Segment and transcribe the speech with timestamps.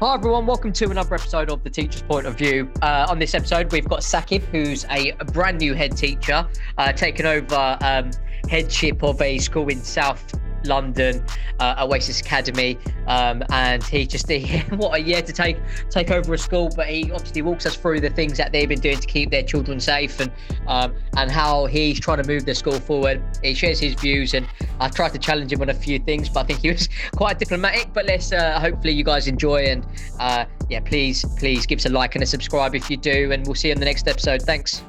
[0.00, 2.72] Hi everyone, welcome to another episode of the Teacher's Point of View.
[2.80, 6.48] Uh, on this episode, we've got Sakib, who's a brand new head teacher,
[6.78, 8.10] uh, taking over um,
[8.48, 11.24] headship of a school in South London,
[11.58, 16.34] uh, Oasis Academy, um, and he just he, what a year to take take over
[16.34, 16.70] a school.
[16.74, 19.42] But he obviously walks us through the things that they've been doing to keep their
[19.42, 20.30] children safe and
[20.66, 23.22] um, and how he's trying to move the school forward.
[23.42, 24.46] He shares his views, and
[24.78, 27.38] I tried to challenge him on a few things, but I think he was quite
[27.38, 27.92] diplomatic.
[27.92, 29.86] But let's uh, hopefully you guys enjoy and
[30.18, 33.46] uh, yeah, please please give us a like and a subscribe if you do, and
[33.46, 34.42] we'll see you in the next episode.
[34.42, 34.82] Thanks.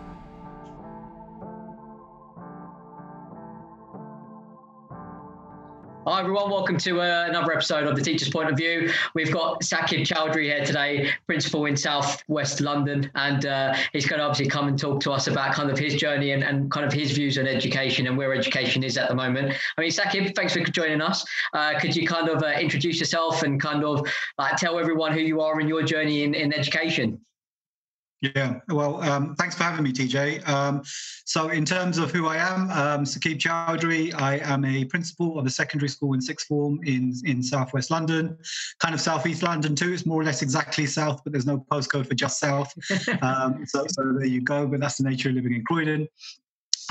[6.12, 8.92] Hi everyone, welcome to uh, another episode of the Teacher's Point of View.
[9.16, 14.20] We've got Sakib Chowdhury here today, principal in South West London, and uh, he's going
[14.20, 16.86] to obviously come and talk to us about kind of his journey and, and kind
[16.86, 19.54] of his views on education and where education is at the moment.
[19.78, 21.26] I mean, Sakib, thanks for joining us.
[21.54, 24.06] Uh, could you kind of uh, introduce yourself and kind of
[24.38, 27.22] like tell everyone who you are and your journey in, in education?
[28.22, 30.48] Yeah, well, um, thanks for having me, TJ.
[30.48, 30.84] Um,
[31.26, 35.48] so, in terms of who I am, um, Sakib Chowdhury, I am a principal of
[35.48, 38.38] a secondary school in sixth form in in southwest London,
[38.80, 39.92] kind of southeast London too.
[39.92, 42.72] It's more or less exactly south, but there's no postcode for just south.
[43.22, 44.66] Um, so, so there you go.
[44.66, 46.08] But that's the nature of living in Croydon.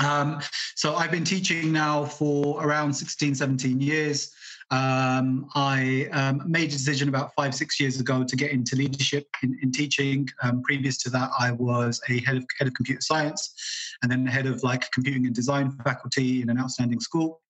[0.03, 0.39] Um,
[0.75, 4.31] so I've been teaching now for around 16, 17 years.
[4.71, 9.27] Um, I um, made a decision about five, six years ago to get into leadership
[9.43, 10.29] in, in teaching.
[10.41, 13.53] Um, previous to that, I was a head of head of computer science,
[14.01, 17.41] and then head of like computing and design faculty in an outstanding school.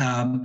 [0.00, 0.44] Um,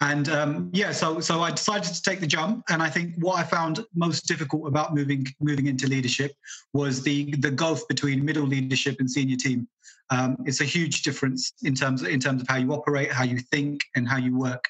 [0.00, 3.38] and um, yeah, so so I decided to take the jump, and I think what
[3.38, 6.32] I found most difficult about moving moving into leadership
[6.72, 9.68] was the the gulf between middle leadership and senior team.
[10.10, 13.24] Um, it's a huge difference in terms of, in terms of how you operate, how
[13.24, 14.64] you think, and how you work.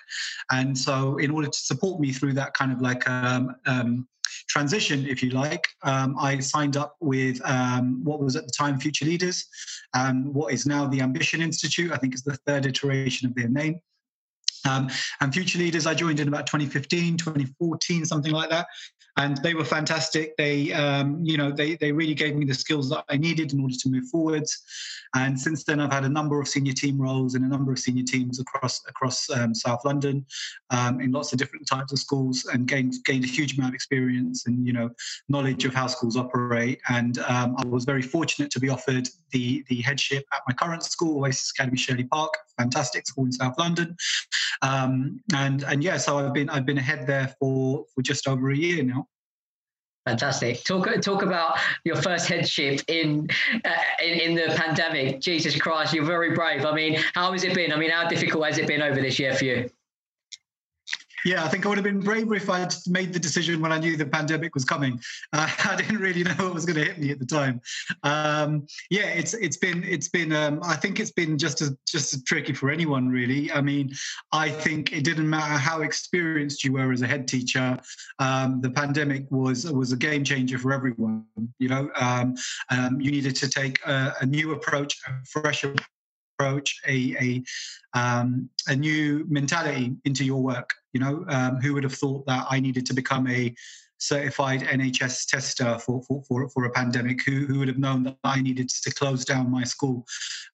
[0.50, 4.08] And so, in order to support me through that kind of like um, um,
[4.48, 8.80] transition, if you like, um, I signed up with um, what was at the time
[8.80, 9.46] Future Leaders,
[9.94, 11.92] um, what is now the Ambition Institute.
[11.92, 13.80] I think is the third iteration of their name.
[14.68, 14.90] Um,
[15.20, 18.66] and Future Leaders, I joined in about 2015, 2014, something like that
[19.18, 20.36] and they were fantastic.
[20.36, 23.60] They, um, you know, they they really gave me the skills that I needed in
[23.60, 24.62] order to move forwards.
[25.14, 27.78] And since then, I've had a number of senior team roles in a number of
[27.78, 30.24] senior teams across across um, South London,
[30.70, 33.74] um, in lots of different types of schools, and gained gained a huge amount of
[33.74, 34.88] experience and you know
[35.28, 36.80] knowledge of how schools operate.
[36.88, 40.84] And um, I was very fortunate to be offered the the headship at my current
[40.84, 43.96] school, Oasis Academy Shirley Park, fantastic school in South London.
[44.62, 48.50] Um, and and yeah, so I've been I've been ahead there for for just over
[48.50, 49.07] a year now.
[50.08, 50.64] Fantastic.
[50.64, 53.28] Talk talk about your first headship in,
[53.62, 53.70] uh,
[54.02, 55.20] in in the pandemic.
[55.20, 56.64] Jesus Christ, you're very brave.
[56.64, 57.74] I mean, how has it been?
[57.74, 59.70] I mean, how difficult has it been over this year for you?
[61.24, 63.78] Yeah, I think I would have been braver if I'd made the decision when I
[63.78, 65.00] knew the pandemic was coming.
[65.32, 67.60] Uh, I didn't really know what was going to hit me at the time.
[68.02, 72.14] Um, yeah, it's it's been it's been um, I think it's been just as just
[72.14, 73.50] as tricky for anyone really.
[73.52, 73.92] I mean,
[74.32, 77.78] I think it didn't matter how experienced you were as a head teacher.
[78.18, 81.24] Um, the pandemic was was a game changer for everyone.
[81.58, 82.36] You know, um,
[82.70, 88.48] um, you needed to take a, a new approach, a fresh approach, a a, um,
[88.66, 90.72] a new mentality into your work.
[90.92, 93.54] You know, um, who would have thought that I needed to become a
[93.98, 97.24] certified NHS tester for, for, for, for, a pandemic?
[97.24, 100.06] Who, who would have known that I needed to close down my school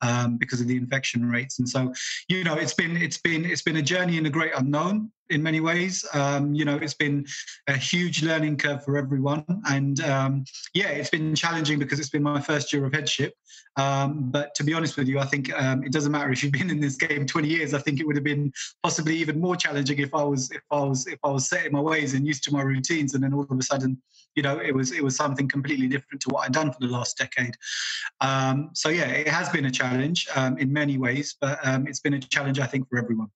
[0.02, 1.58] um, because of the infection rates?
[1.58, 1.92] And so,
[2.28, 5.42] you know, it's been it's been it's been a journey in a great unknown in
[5.42, 6.04] many ways.
[6.12, 7.26] Um, you know, it's been
[7.66, 12.22] a huge learning curve for everyone, and um, yeah, it's been challenging because it's been
[12.22, 13.34] my first year of headship.
[13.76, 16.52] Um, but to be honest with you, I think um, it doesn't matter if you've
[16.52, 17.74] been in this game 20 years.
[17.74, 18.52] I think it would have been
[18.82, 21.72] possibly even more challenging if I was if I was if I was set in
[21.72, 24.00] my ways and used to my routines, and then all of a sudden,
[24.34, 26.88] you know, it was it was something completely different to what I'd done for the
[26.88, 27.56] last decade.
[28.20, 32.14] Um, so yeah, it has been a challenge um, in many ways, but it's been
[32.14, 33.30] a challenge I think for everyone.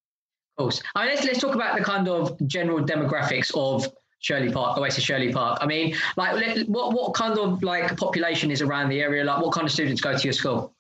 [0.59, 0.83] Course.
[0.97, 3.87] I mean, let's let's talk about the kind of general demographics of
[4.19, 5.59] Shirley Park, Oasis Shirley Park.
[5.61, 9.23] I mean, like, what what kind of like population is around the area?
[9.23, 10.75] Like, what kind of students go to your school?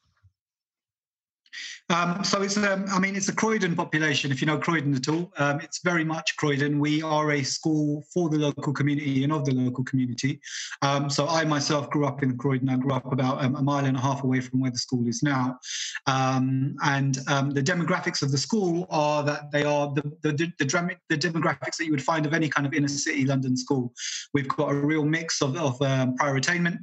[1.90, 4.30] Um, so it's, um, I mean, it's a Croydon population.
[4.30, 6.78] If you know Croydon at all, um, it's very much Croydon.
[6.78, 10.40] We are a school for the local community and of the local community.
[10.82, 12.68] Um, so I myself grew up in Croydon.
[12.68, 15.08] I grew up about um, a mile and a half away from where the school
[15.08, 15.58] is now.
[16.06, 16.76] And
[17.14, 21.76] the demographics of the school are that they are the the, the, the, the, demographics
[21.76, 23.92] that you would find of any kind of inner city London school.
[24.34, 26.80] We've got a real mix of, of prior attainment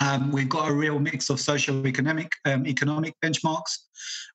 [0.00, 3.78] Um, we've got a real mix of socio-economic um, economic benchmarks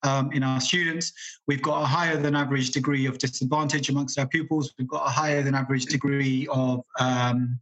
[0.03, 1.11] um, in our students.
[1.47, 4.73] We've got a higher than average degree of disadvantage amongst our pupils.
[4.77, 7.59] We've got a higher than average degree of um,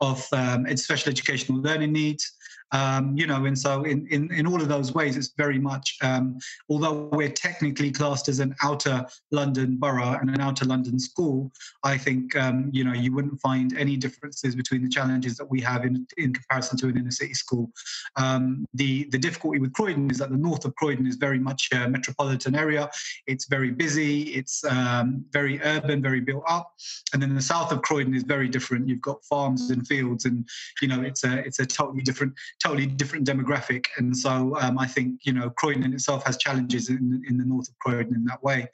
[0.00, 2.32] of um, special educational learning needs.
[2.72, 5.96] Um, you know, and so in, in, in all of those ways, it's very much,
[6.02, 6.38] um,
[6.68, 11.50] although we're technically classed as an outer London borough and an outer London school,
[11.84, 15.60] I think, um, you know, you wouldn't find any differences between the challenges that we
[15.62, 17.70] have in, in comparison to an inner city school.
[18.16, 21.68] Um, the, the difficulty with Croydon is that the north of Croydon is very much
[21.72, 22.88] a metropolitan area.
[23.26, 26.72] It's very busy, it's um, very urban, very built up.
[27.12, 28.88] And then the south of Croydon is very different.
[28.88, 30.48] You've got farms and fields and,
[30.80, 33.86] you know, it's a, it's a totally different totally different demographic.
[33.96, 37.68] And so um, I think, you know, Croydon itself has challenges in, in the north
[37.68, 38.68] of Croydon in that way.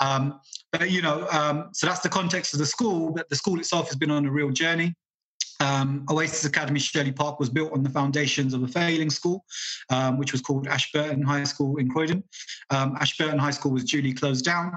[0.00, 0.40] Um,
[0.72, 3.86] but, you know, um, so that's the context of the school, but the school itself
[3.88, 4.94] has been on a real journey.
[5.60, 9.44] Um, Oasis Academy Shirley Park was built on the foundations of a failing school,
[9.88, 12.22] um, which was called Ashburton High School in Croydon.
[12.70, 14.72] Um, Ashburton High School was duly closed down,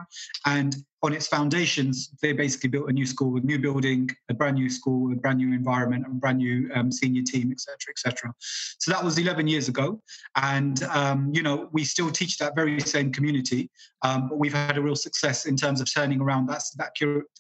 [0.46, 4.56] and on its foundations, they basically built a new school, a new building, a brand
[4.56, 8.34] new school, a brand new environment, a brand new um, senior team, etc., etc.
[8.80, 10.02] So that was 11 years ago,
[10.36, 13.70] and um, you know we still teach that very same community,
[14.04, 16.92] um, but we've had a real success in terms of turning around that that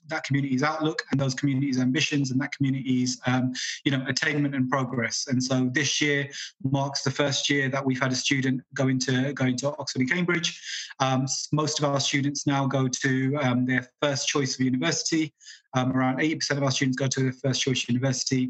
[0.08, 3.52] that community's outlook and those communities' ambitions and that community's um,
[3.84, 5.28] you know attainment and progress.
[5.28, 6.30] And so this year
[6.64, 10.12] marks the first year that we've had a student going to going to Oxford and
[10.12, 10.62] Cambridge.
[11.02, 15.34] Um, most of our students now go to um, their first choice of university.
[15.75, 18.50] Um, around 80% of our students go to their first choice university.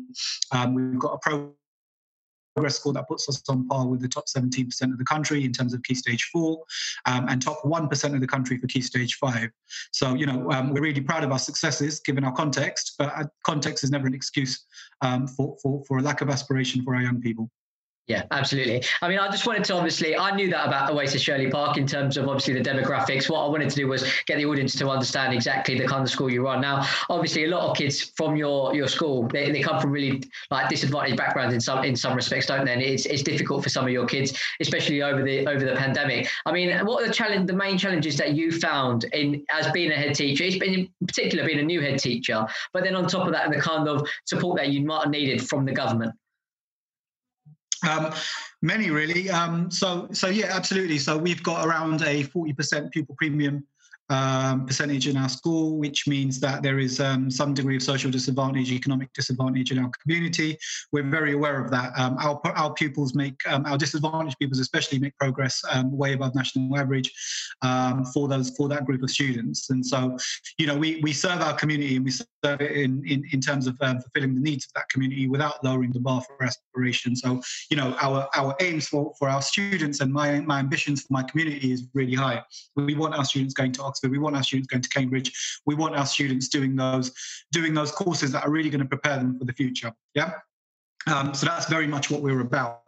[0.51, 1.51] Um, we've got a
[2.55, 5.51] progress score that puts us on par with the top 17% of the country in
[5.51, 6.63] terms of key stage four
[7.05, 9.49] um, and top 1% of the country for key stage five.
[9.91, 13.25] So, you know, um, we're really proud of our successes given our context, but uh,
[13.43, 14.65] context is never an excuse
[15.01, 17.49] um, for, for, for a lack of aspiration for our young people.
[18.09, 18.83] Yeah, absolutely.
[19.03, 21.85] I mean, I just wanted to obviously, I knew that about Oasis Shirley Park in
[21.85, 23.29] terms of obviously the demographics.
[23.29, 26.09] What I wanted to do was get the audience to understand exactly the kind of
[26.09, 26.59] school you run.
[26.59, 30.23] Now, obviously, a lot of kids from your your school they, they come from really
[30.49, 32.73] like disadvantaged backgrounds in some in some respects, don't they?
[32.73, 36.27] And it's it's difficult for some of your kids, especially over the over the pandemic.
[36.47, 39.91] I mean, what are the challenge the main challenges that you found in as being
[39.91, 40.45] a head teacher?
[40.45, 43.45] It's been in particular being a new head teacher, but then on top of that,
[43.45, 46.15] and the kind of support that you might have needed from the government.
[47.87, 48.13] Um,
[48.61, 49.29] many really.
[49.29, 50.97] Um, so so yeah, absolutely.
[50.97, 53.65] So we've got around a forty percent pupil premium
[54.09, 58.09] um, percentage in our school, which means that there is um, some degree of social
[58.09, 60.57] disadvantage, economic disadvantage in our community.
[60.91, 61.93] We're very aware of that.
[61.97, 66.35] Um, our, our pupils make, um, our disadvantaged pupils especially make progress um, way above
[66.35, 67.11] national average
[67.61, 69.69] um, for those for that group of students.
[69.69, 70.17] And so,
[70.57, 73.67] you know, we, we serve our community and we serve it in, in, in terms
[73.67, 77.15] of fulfilling the needs of that community without lowering the bar for aspiration.
[77.15, 81.13] So, you know, our, our aims for, for our students and my, my ambitions for
[81.13, 82.41] my community is really high.
[82.75, 84.11] We want our students going to Oxford Oxford.
[84.11, 85.61] We want our students going to Cambridge.
[85.65, 87.11] We want our students doing those
[87.51, 89.93] doing those courses that are really going to prepare them for the future.
[90.13, 90.33] Yeah.
[91.07, 92.81] Um, so that's very much what we're about.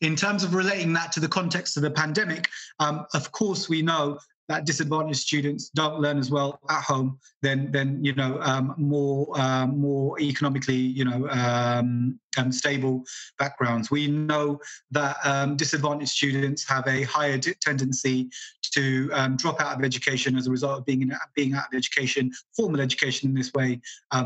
[0.00, 2.48] In terms of relating that to the context of the pandemic,
[2.80, 4.18] um, of course, we know
[4.48, 9.28] that disadvantaged students don't learn as well at home than than you know um, more
[9.38, 13.02] uh, more economically you know um, um, stable
[13.38, 13.90] backgrounds.
[13.90, 14.60] We know
[14.90, 18.28] that um, disadvantaged students have a higher tendency
[18.72, 21.74] to um, drop out of education as a result of being in, being out of
[21.74, 23.80] education, formal education in this way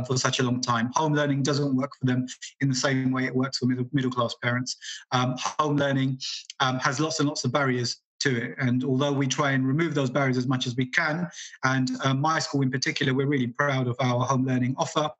[0.06, 0.90] for such a long time.
[0.94, 2.26] Home learning doesn't work for them
[2.60, 4.76] in the same way it works for middle, middle class parents.
[5.12, 6.18] home learning
[6.60, 8.54] has lots and lots of barriers to it.
[8.58, 11.28] And although we try and remove those barriers as much as we can,
[11.64, 15.10] and um, my school in particular, we're really proud of our home learning offer.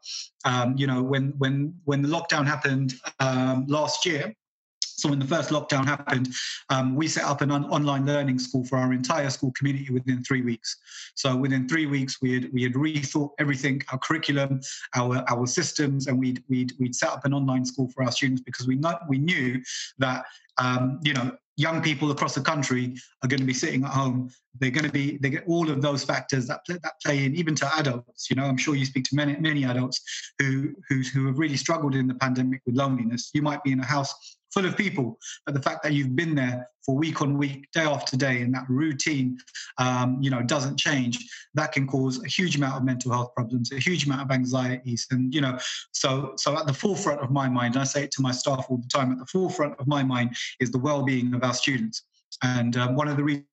[0.45, 4.35] Um, you know, when when when the lockdown happened um, last year.
[4.83, 6.29] So when the first lockdown happened,
[6.69, 10.23] um, we set up an on- online learning school for our entire school community within
[10.23, 10.77] three weeks.
[11.15, 14.61] So within three weeks, we had we had rethought everything, our curriculum,
[14.95, 18.43] our our systems, and we'd we'd we'd set up an online school for our students
[18.43, 19.63] because we not, we knew
[19.99, 20.27] that
[20.59, 24.31] um, you know young people across the country are going to be sitting at home.
[24.59, 27.35] They're going to be they get all of those factors that play, that play in,
[27.35, 28.31] even to adults.
[28.31, 30.01] You know, I'm sure you speak to many many adults
[30.39, 33.31] who who who have really struggled in the pandemic with loneliness.
[33.35, 34.13] You might be in a house
[34.53, 35.19] full of people.
[35.47, 38.53] But the fact that you've been there for week on week, day after day, and
[38.53, 39.39] that routine,
[39.79, 41.19] um, you know, doesn't change,
[41.55, 45.07] that can cause a huge amount of mental health problems, a huge amount of anxieties,
[45.13, 45.57] and you know,
[45.93, 48.79] so so at the forefront of my mind, I say it to my staff all
[48.79, 49.13] the time.
[49.13, 52.03] At the forefront of my mind is the well-being of our students,
[52.43, 53.47] and um, one of the reasons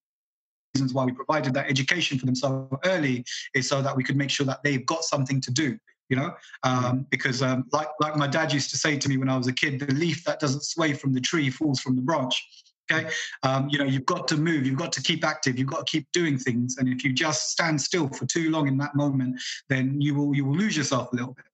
[0.75, 3.25] reasons why we provided that education for them so early
[3.56, 5.75] is so that we could make sure that they've got something to do
[6.10, 9.27] you know, um, because um, like like my dad used to say to me when
[9.27, 12.01] I was a kid, the leaf that doesn't sway from the tree falls from the
[12.01, 12.36] branch.
[12.89, 13.10] Okay,
[13.44, 15.91] um, you know, you've got to move, you've got to keep active, you've got to
[15.91, 19.39] keep doing things, and if you just stand still for too long in that moment,
[19.70, 21.46] then you will you will lose yourself a little bit.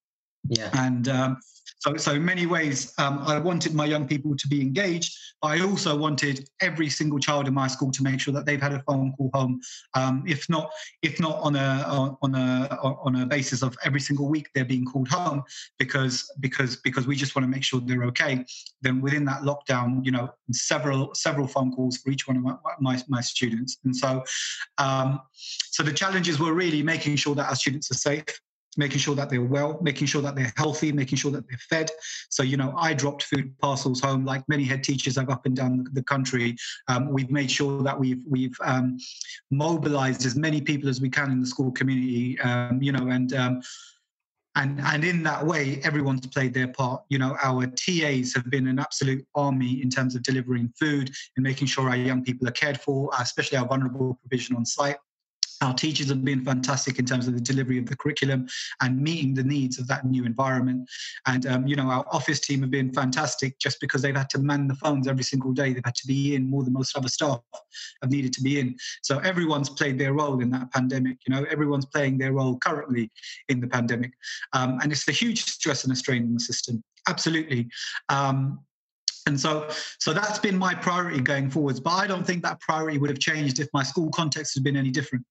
[0.50, 0.70] Yeah.
[0.74, 1.38] And um,
[1.84, 5.50] so, so in many ways, um, I wanted my young people to be engaged, but
[5.50, 8.72] I also wanted every single child in my school to make sure that they've had
[8.72, 9.60] a phone call home,
[9.94, 10.72] um, if not,
[11.02, 14.86] if not on a on a on a basis of every single week they're being
[14.86, 15.44] called home,
[15.78, 18.46] because because because we just want to make sure they're okay.
[18.82, 22.56] Then within that lockdown, you know, several several phone calls for each one of my
[22.80, 24.24] my, my students, and so
[24.78, 28.24] um, so the challenges were really making sure that our students are safe
[28.77, 31.92] making sure that they're well, making sure that they're healthy, making sure that they're fed.
[32.30, 35.56] So, you know, I dropped food parcels home like many head teachers have up and
[35.56, 36.56] down the country.
[36.88, 38.98] Um, we've made sure that we've we've um,
[39.51, 43.34] mobilized as many people as we can in the school community, um, you know, and
[43.34, 43.62] um,
[44.56, 47.03] and and in that way, everyone's played their part.
[47.10, 51.44] You know, our TAs have been an absolute army in terms of delivering food and
[51.44, 54.98] making sure our young people are cared for, especially our vulnerable provision on site.
[55.63, 58.48] Our teachers have been fantastic in terms of the delivery of the curriculum
[58.82, 60.89] and meeting the needs of that new environment.
[61.25, 64.39] And um, you know, our office team have been fantastic just because they've had to
[64.39, 65.72] man the phones every single day.
[65.72, 67.39] They've had to be in more than most other staff
[68.01, 68.75] have needed to be in.
[69.03, 71.17] So everyone's played their role in that pandemic.
[71.25, 73.10] You know, everyone's playing their role currently
[73.48, 74.12] in the pandemic,
[74.51, 76.84] um, and it's a huge stress and a strain in the system.
[77.08, 77.70] Absolutely.
[78.10, 78.60] Um,
[79.25, 82.98] and so so that's been my priority going forwards but i don't think that priority
[82.98, 85.24] would have changed if my school context had been any different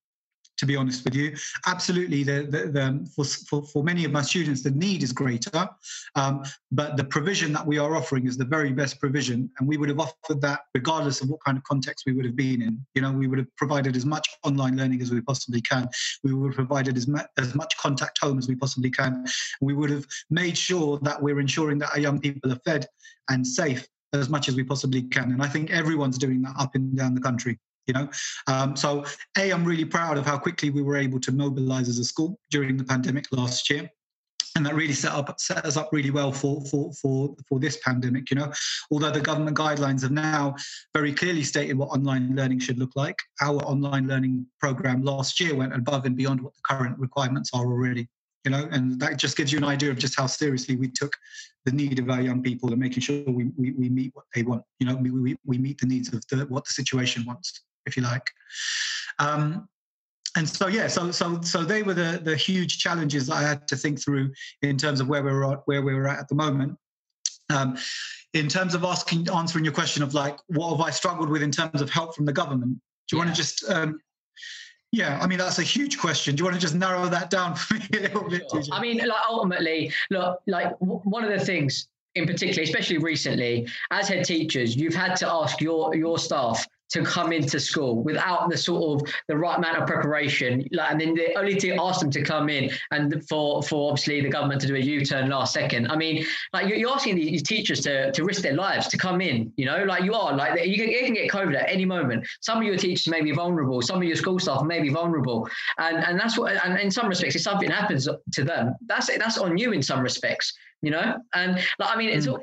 [0.59, 1.37] to be honest with you.
[1.67, 5.69] Absolutely, the, the, the, for, for, for, many of my students, the need is greater,
[6.15, 9.77] um, but the provision that we are offering is the very best provision, and we
[9.77, 12.85] would have offered that regardless of what kind of context we would have been in.
[12.95, 15.89] You know, we would have provided as much online learning as we possibly can.
[16.23, 19.25] We would have provided as, mu- as much contact home as we possibly can.
[19.61, 22.87] We would have made sure that we're ensuring that our young people are fed
[23.29, 25.33] and safe as much as we possibly can.
[25.33, 28.09] And I think everyone's doing that up and down the country you know?
[28.47, 29.05] Um, so
[29.39, 32.39] a i'm really proud of how quickly we were able to mobilize as a school
[32.51, 33.91] during the pandemic last year.
[34.55, 37.79] And that really set up set us up really well for for for for this
[37.79, 38.53] pandemic you know?
[38.91, 40.55] Although the government guidelines have now
[40.95, 45.55] very clearly stated what online learning should look like our online learning program last year
[45.55, 48.09] went above and beyond what the current requirements are already
[48.45, 48.69] you know?
[48.73, 51.17] And that just gives you an idea of just how seriously we took
[51.65, 54.43] the need of our young people and making sure we, we, we meet what they
[54.43, 54.97] want you know?
[54.97, 58.31] We, we, we meet the needs of the, what the situation wants if you like.
[59.19, 59.69] Um,
[60.37, 63.77] and so yeah, so so so they were the the huge challenges I had to
[63.77, 66.35] think through in terms of where we were at, where we were at at the
[66.35, 66.79] moment.
[67.51, 67.77] Um,
[68.33, 71.51] in terms of asking answering your question of like what have I struggled with in
[71.51, 72.81] terms of help from the government?
[73.09, 73.27] Do you yeah.
[73.27, 74.01] want to just um,
[74.91, 76.35] yeah, I mean that's a huge question.
[76.35, 78.45] Do you want to just narrow that down for me a little bit?
[78.51, 78.63] Sure.
[78.73, 84.09] I mean, like ultimately, look, like one of the things in particular, especially recently, as
[84.09, 88.57] head teachers, you've had to ask your your staff to come into school without the
[88.57, 90.67] sort of the right amount of preparation.
[90.73, 94.21] Like, and then they only to ask them to come in and for for obviously
[94.21, 95.91] the government to do a U-turn last second.
[95.91, 99.21] I mean, like you're, you're asking these teachers to to risk their lives to come
[99.21, 99.53] in.
[99.57, 102.27] You know, like you are like you can, you can get COVID at any moment.
[102.41, 103.83] Some of your teachers may be vulnerable.
[103.83, 106.53] Some of your school staff may be vulnerable, and and that's what.
[106.65, 110.01] And in some respects, if something happens to them, that's that's on you in some
[110.01, 110.53] respects.
[110.83, 112.27] You know, and like I mean, it's.
[112.27, 112.43] Mm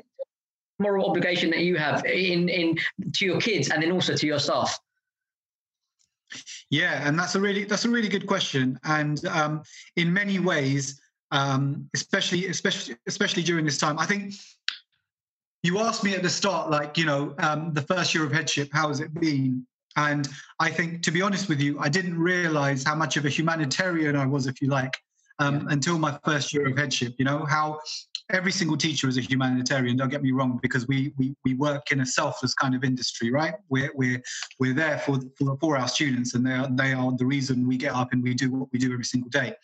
[0.80, 2.76] moral obligation that you have in in
[3.14, 4.78] to your kids and then also to your staff?
[6.70, 9.62] Yeah, and that's a really that's a really good question, and um,
[9.96, 14.34] in many ways, um, especially especially especially during this time, I think
[15.62, 18.70] you asked me at the start, like you know, um, the first year of headship,
[18.72, 19.66] how has it been?
[19.96, 20.28] And
[20.60, 24.14] I think, to be honest with you, I didn't realize how much of a humanitarian
[24.14, 24.96] I was, if you like,
[25.40, 27.14] um, until my first year of headship.
[27.18, 27.80] You know how
[28.32, 29.96] every single teacher is a humanitarian.
[29.96, 33.30] Don't get me wrong, because we we, we work in a selfless kind of industry,
[33.30, 33.54] right?
[33.68, 34.22] We're we're
[34.58, 37.76] we're there for for, for our students, and they are they are the reason we
[37.76, 39.54] get up and we do what we do every single day.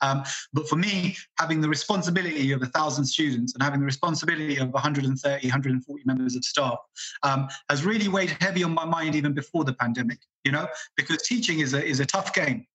[0.00, 4.56] Um, but for me, having the responsibility of a thousand students and having the responsibility
[4.58, 6.78] of 130, 140 members of staff
[7.22, 10.18] um, has really weighed heavy on my mind even before the pandemic.
[10.44, 12.66] You know, because teaching is a is a tough game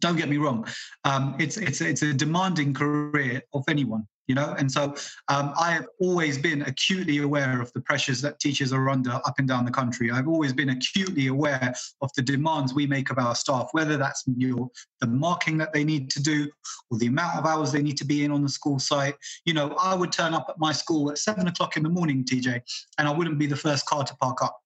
[0.00, 0.64] don't get me wrong
[1.04, 4.54] um, it's it's it's a demanding career of anyone you know?
[4.58, 4.94] And so
[5.28, 9.38] um, i have always been acutely aware of the pressures that teachers are under up
[9.38, 10.10] and down the country.
[10.10, 14.22] I've always been acutely aware of the demands we make of our staff whether that's
[14.36, 14.70] your
[15.00, 16.48] the marking that they need to do
[16.90, 19.16] or the amount of hours they need to be in on the school site.
[19.44, 22.24] You know i would turn up at my school at seven o'clock in the morning
[22.24, 22.60] tj
[22.98, 24.60] and i wouldn't be the first car to park up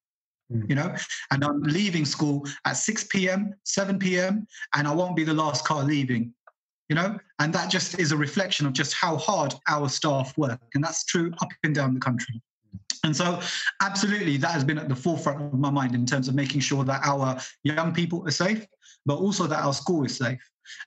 [0.50, 0.62] hmm.
[0.68, 0.94] you know?
[1.30, 5.64] And i'm leaving school at 6 p.m 7 p.m and i won't be the last
[5.64, 6.34] car leaving
[6.92, 10.60] you know, and that just is a reflection of just how hard our staff work.
[10.74, 12.42] And that's true up and down the country.
[13.02, 13.40] And so,
[13.80, 16.84] absolutely, that has been at the forefront of my mind in terms of making sure
[16.84, 18.66] that our young people are safe,
[19.06, 20.38] but also that our school is safe.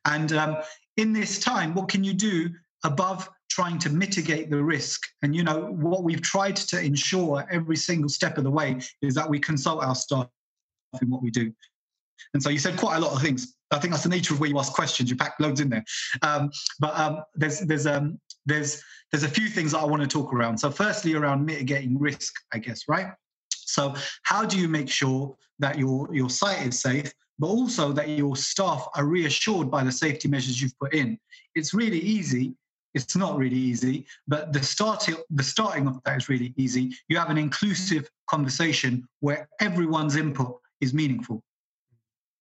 [0.05, 0.57] And um,
[0.97, 2.51] in this time, what can you do
[2.83, 5.01] above trying to mitigate the risk?
[5.23, 9.15] And you know, what we've tried to ensure every single step of the way is
[9.15, 10.27] that we consult our staff
[11.01, 11.51] in what we do.
[12.35, 13.54] And so you said quite a lot of things.
[13.71, 15.09] I think that's the nature of where you ask questions.
[15.09, 15.83] You pack loads in there.
[16.21, 18.81] Um, but um, there's there's um, there's
[19.11, 20.57] there's a few things that I want to talk around.
[20.57, 23.07] So firstly, around mitigating risk, I guess, right?
[23.49, 28.09] So how do you make sure that your your site is safe, but also that
[28.09, 31.17] your staff are reassured by the safety measures you've put in?
[31.55, 32.53] It's really easy.
[32.93, 36.93] It's not really easy, but the starting the starting of that is really easy.
[37.09, 41.43] You have an inclusive conversation where everyone's input is meaningful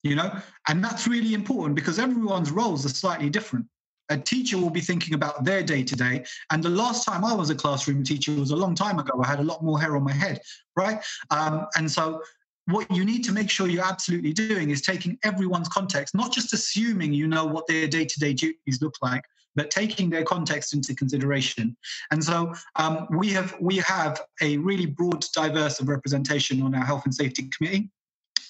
[0.04, 0.30] you know?
[0.68, 3.66] And that's really important because everyone's roles are slightly different.
[4.10, 6.24] A teacher will be thinking about their day to day.
[6.52, 9.20] And the last time i was a classroom teacher was a long time ago.
[9.24, 10.40] I had a lot more hair on my head
[10.76, 11.02] right?
[11.30, 12.22] Um, and so
[12.66, 16.52] what you need to make sure you're absolutely doing is taking everyone's context not just
[16.54, 19.22] assuming you know what their day-to-day duties look like
[19.56, 21.76] but taking their context into consideration.
[22.10, 27.04] And so um, we have we have a really broad diverse representation on our health
[27.04, 27.90] and safety committee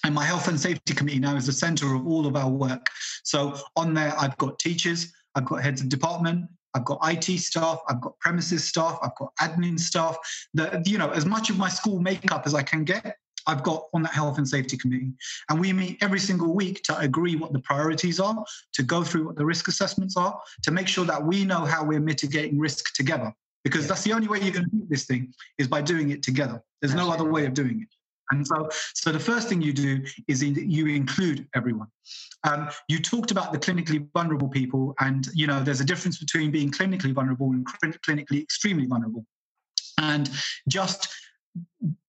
[0.05, 2.89] and my health and safety committee now is the center of all of our work.
[3.23, 7.79] So on there, I've got teachers, I've got heads of department, I've got IT staff,
[7.89, 10.15] I've got premises staff, I've got admin staff.
[10.53, 13.85] That you know, as much of my school makeup as I can get, I've got
[13.95, 15.11] on that health and safety committee.
[15.49, 18.43] And we meet every single week to agree what the priorities are,
[18.73, 21.83] to go through what the risk assessments are, to make sure that we know how
[21.83, 23.33] we're mitigating risk together.
[23.63, 26.21] Because that's the only way you're going to do this thing is by doing it
[26.21, 26.61] together.
[26.81, 27.94] There's no other way of doing it.
[28.31, 31.87] And so, so the first thing you do is you include everyone.
[32.43, 36.51] Um, you talked about the clinically vulnerable people, and you know there's a difference between
[36.51, 37.65] being clinically vulnerable and
[38.07, 39.25] clinically extremely vulnerable.
[39.99, 40.29] And
[40.67, 41.07] just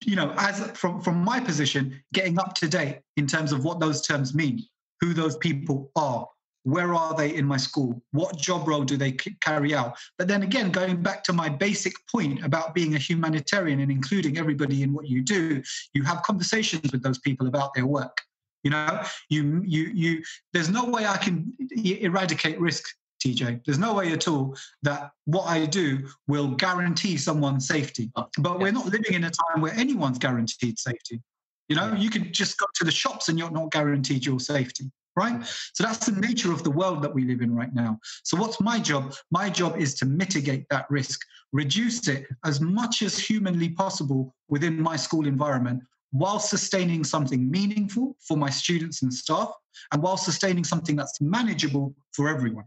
[0.04, 3.80] you know, as from from my position, getting up to date in terms of what
[3.80, 4.64] those terms mean,
[5.00, 6.26] who those people are,
[6.66, 10.42] where are they in my school what job role do they carry out but then
[10.42, 14.92] again going back to my basic point about being a humanitarian and including everybody in
[14.92, 15.62] what you do
[15.94, 18.20] you have conversations with those people about their work
[18.64, 22.84] you know you you you there's no way i can eradicate risk
[23.24, 23.64] TJ.
[23.64, 28.12] There's no way at all that what I do will guarantee someone's safety.
[28.14, 31.22] But we're not living in a time where anyone's guaranteed safety.
[31.70, 34.92] You know, you can just go to the shops and you're not guaranteed your safety
[35.16, 35.44] right?
[35.74, 37.98] So that's the nature of the world that we live in right now.
[38.22, 39.14] So, what's my job?
[39.30, 41.20] My job is to mitigate that risk,
[41.52, 48.16] reduce it as much as humanly possible within my school environment while sustaining something meaningful
[48.26, 49.50] for my students and staff
[49.92, 52.64] and while sustaining something that's manageable for everyone.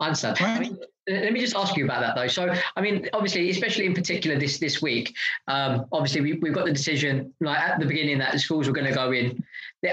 [0.00, 0.40] I understand.
[0.40, 0.56] Right?
[0.56, 2.28] I mean, let me just ask you about that though.
[2.28, 5.14] So, I mean, obviously, especially in particular this this week,
[5.48, 8.74] um, obviously we, we've got the decision like at the beginning that the schools were
[8.74, 9.42] going to go in.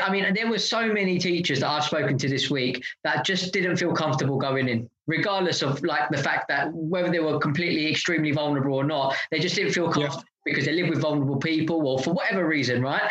[0.02, 3.54] I mean, there were so many teachers that I've spoken to this week that just
[3.54, 7.89] didn't feel comfortable going in, regardless of like the fact that whether they were completely
[7.89, 10.24] extremely vulnerable or not, they just didn't feel comfortable.
[10.46, 13.02] Because they live with vulnerable people or for whatever reason, right?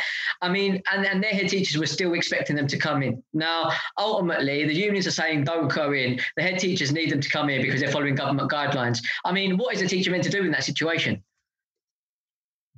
[0.41, 3.23] I mean, and, and their head teachers were still expecting them to come in.
[3.33, 6.21] Now, ultimately, the unions are saying don't go in.
[6.37, 9.03] The head teachers need them to come in because they're following government guidelines.
[9.25, 11.23] I mean, what is a teacher meant to do in that situation?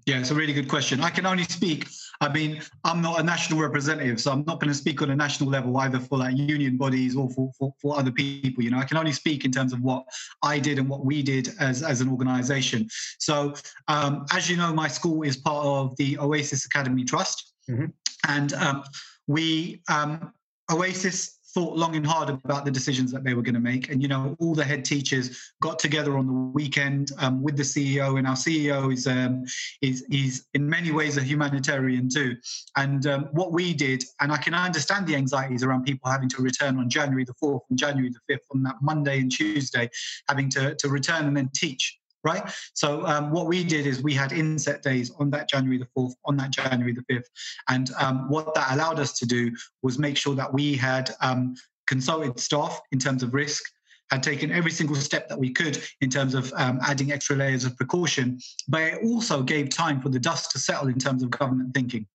[0.07, 1.01] Yeah, it's a really good question.
[1.01, 1.89] I can only speak.
[2.21, 5.17] I mean, I'm not a national representative, so I'm not going to speak on a
[5.17, 8.65] national level either for like union bodies or for, for, for other people.
[8.65, 10.05] You know, I can only speak in terms of what
[10.43, 12.89] I did and what we did as, as an organization.
[13.19, 13.55] So,
[13.89, 17.53] um, as you know, my school is part of the Oasis Academy Trust.
[17.69, 17.87] Mm-hmm.
[18.29, 18.85] And um,
[19.27, 20.33] we, um,
[20.71, 23.89] Oasis thought long and hard about the decisions that they were going to make.
[23.89, 27.63] And, you know, all the head teachers got together on the weekend um, with the
[27.63, 29.43] CEO, and our CEO is, um,
[29.81, 32.37] is, is in many ways a humanitarian too.
[32.77, 36.43] And um, what we did, and I can understand the anxieties around people having to
[36.43, 39.89] return on January the 4th and January the 5th on that Monday and Tuesday,
[40.29, 42.43] having to, to return and then teach right?
[42.75, 46.15] So um, what we did is we had inset days on that January the 4th,
[46.25, 47.29] on that January the 5th.
[47.69, 51.55] And um, what that allowed us to do was make sure that we had um,
[51.87, 53.63] consulted staff in terms of risk,
[54.11, 57.65] had taken every single step that we could in terms of um, adding extra layers
[57.65, 61.31] of precaution, but it also gave time for the dust to settle in terms of
[61.31, 62.07] government thinking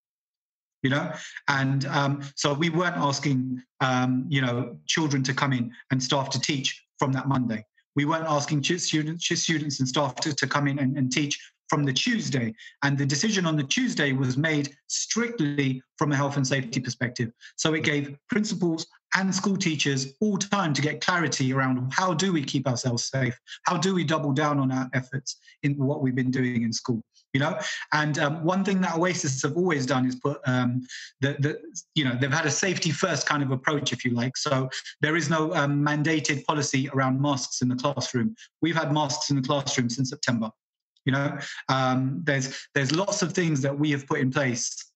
[0.84, 1.12] you know
[1.48, 6.30] and um, so we weren't asking um, you know children to come in and staff
[6.30, 7.64] to teach from that monday
[7.96, 11.40] we weren't asking students, students and staff to, to come in and, and teach
[11.72, 12.54] from the Tuesday.
[12.84, 17.32] And the decision on the Tuesday was made strictly from a health and safety perspective.
[17.56, 22.34] So it gave principals and school teachers all time to get clarity around how do
[22.34, 23.38] we keep ourselves safe?
[23.64, 27.02] How do we double down on our efforts in what we've been doing in school?
[27.34, 27.58] You know,
[27.94, 30.82] and um, one thing that Oasis have always done is put um,
[31.22, 31.62] the, the,
[31.96, 34.36] you know, they've had a safety first kind of approach, if you like.
[34.36, 38.36] So there is no um, mandated policy around masks in the classroom.
[38.62, 40.52] We've had masks in the classroom since September.
[41.06, 41.38] You know,
[41.70, 44.91] um, there's there's lots of things that we have put in place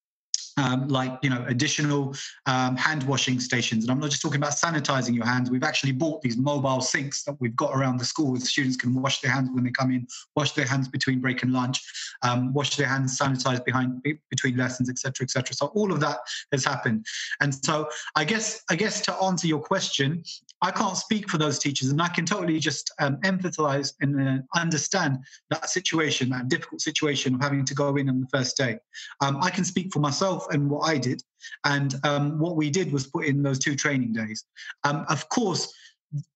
[0.58, 2.16] um, like you know additional
[2.46, 3.84] um, hand washing stations.
[3.84, 5.50] And i'm not just talking about sanitizing your hands.
[5.50, 9.22] We've actually bought these mobile sinks that we've got around the school students can wash
[9.22, 11.84] their hands when they come in wash their hands between break and lunch
[12.22, 16.20] um, wash their hands sanitize behind between lessons etc etc so all of that
[16.52, 17.06] has happened.
[17.42, 20.24] And so i guess i guess to answer your question
[20.62, 24.42] i can't speak for those teachers and i can totally just um, empathize and uh,
[24.56, 25.18] understand
[25.50, 28.78] that situation that difficult situation of having to go in on the first day.
[29.22, 31.22] Um, i can speak for myself and what I did.
[31.64, 34.46] And um, what we did was put in those two training days.
[34.84, 35.72] Um, of course,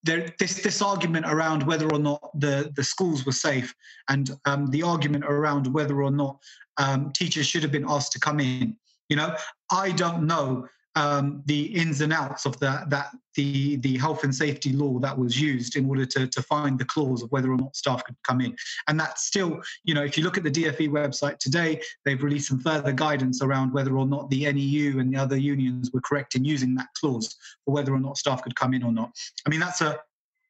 [0.04, 3.74] there, this this argument around whether or not the the schools were safe,
[4.10, 6.38] and um, the argument around whether or not
[6.78, 8.76] um, teachers should have been asked to come in.
[9.10, 9.36] You know,
[9.72, 14.34] I don't know um, the ins and outs of that that the the health and
[14.34, 17.58] safety law that was used in order to to find the clause of whether or
[17.58, 18.56] not staff could come in.
[18.88, 22.50] And that's still you know if you look at the DFE website today they've released
[22.50, 26.36] some further guidance around whether or not the NEU and the other unions were correct
[26.36, 29.12] in using that clause for whether or not staff could come in or not.
[29.46, 30.00] I mean that's a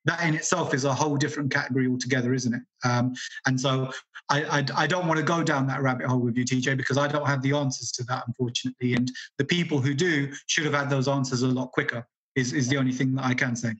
[0.06, 2.62] that in itself is a whole different category altogether, isn't it?
[2.88, 3.14] Um,
[3.46, 3.92] and so
[4.30, 6.98] I, I, I, don't want to go down that rabbit hole with you, TJ, because
[6.98, 8.94] I don't have the answers to that, unfortunately.
[8.94, 12.70] And the people who do should have had those answers a lot quicker, is, is
[12.70, 13.74] the only thing that I can say.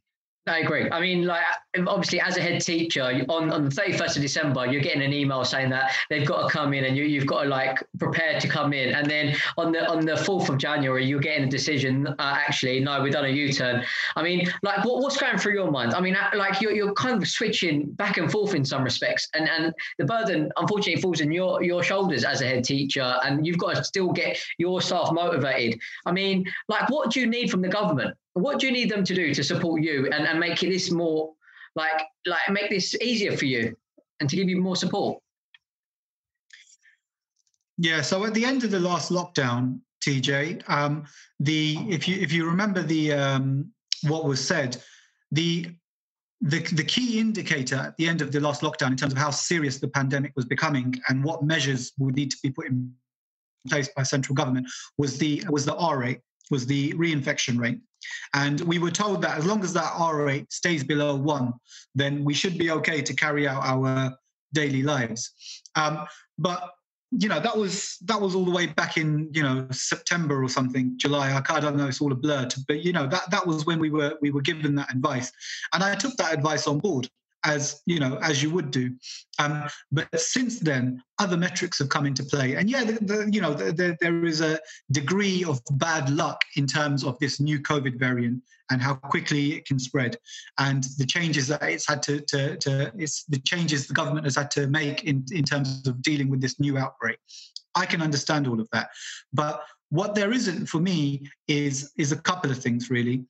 [0.48, 0.90] I agree.
[0.90, 1.44] I mean, like
[1.88, 5.14] obviously, as a head teacher, on, on the thirty first of December, you're getting an
[5.14, 8.40] email saying that they've got to come in, and you you've got to like prepare
[8.40, 8.96] to come in.
[8.96, 12.08] And then on the on the fourth of January, you're getting a decision.
[12.08, 13.84] Uh, actually, no, we've done a U turn.
[14.16, 15.94] I mean, like what, what's going through your mind?
[15.94, 19.30] I mean, uh, like you're you're kind of switching back and forth in some respects,
[19.36, 23.46] and and the burden unfortunately falls on your your shoulders as a head teacher, and
[23.46, 25.80] you've got to still get your staff motivated.
[26.08, 28.16] I mean, like what do you need from the government?
[28.34, 31.34] What do you need them to do to support you and, and make this more
[31.76, 33.76] like like make this easier for you
[34.20, 35.22] and to give you more support
[37.78, 41.06] yeah so at the end of the last lockdown tj um,
[41.40, 43.72] the if you if you remember the um,
[44.08, 44.82] what was said
[45.32, 45.68] the
[46.42, 49.30] the, the key indicator at the end of the last lockdown in terms of how
[49.30, 52.94] serious the pandemic was becoming and what measures would need to be put in
[53.68, 54.66] place by central government
[54.98, 57.80] was the was the R rate was the reinfection rate.
[58.34, 61.54] And we were told that as long as that R rate stays below one,
[61.96, 64.16] then we should be okay to carry out our
[64.54, 65.32] daily lives.
[65.76, 66.06] Um,
[66.38, 66.72] but
[67.12, 70.50] you know that was that was all the way back in you know September or
[70.50, 71.42] something, July.
[71.50, 71.88] I, don't know.
[71.88, 72.48] It's all a blur.
[72.68, 75.32] But you know that that was when we were we were given that advice,
[75.74, 77.10] and I took that advice on board
[77.46, 78.94] as you know as you would do.
[79.40, 82.56] Um, but since then other metrics have come into play.
[82.56, 84.60] And yeah the, the, you know the, there is a
[84.92, 89.66] degree of bad luck in terms of this new covid variant and how quickly it
[89.66, 90.18] can spread.
[90.58, 94.36] And the changes that it's had to, to, to it's the changes the government has
[94.36, 97.18] had to make in, in terms of dealing with this new outbreak.
[97.76, 98.90] I can understand all of that.
[99.34, 103.26] But what there isn't for me is is a couple of things really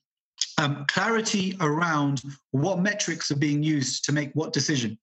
[0.57, 2.21] um, clarity around
[2.51, 4.97] what metrics are being used to make what decision.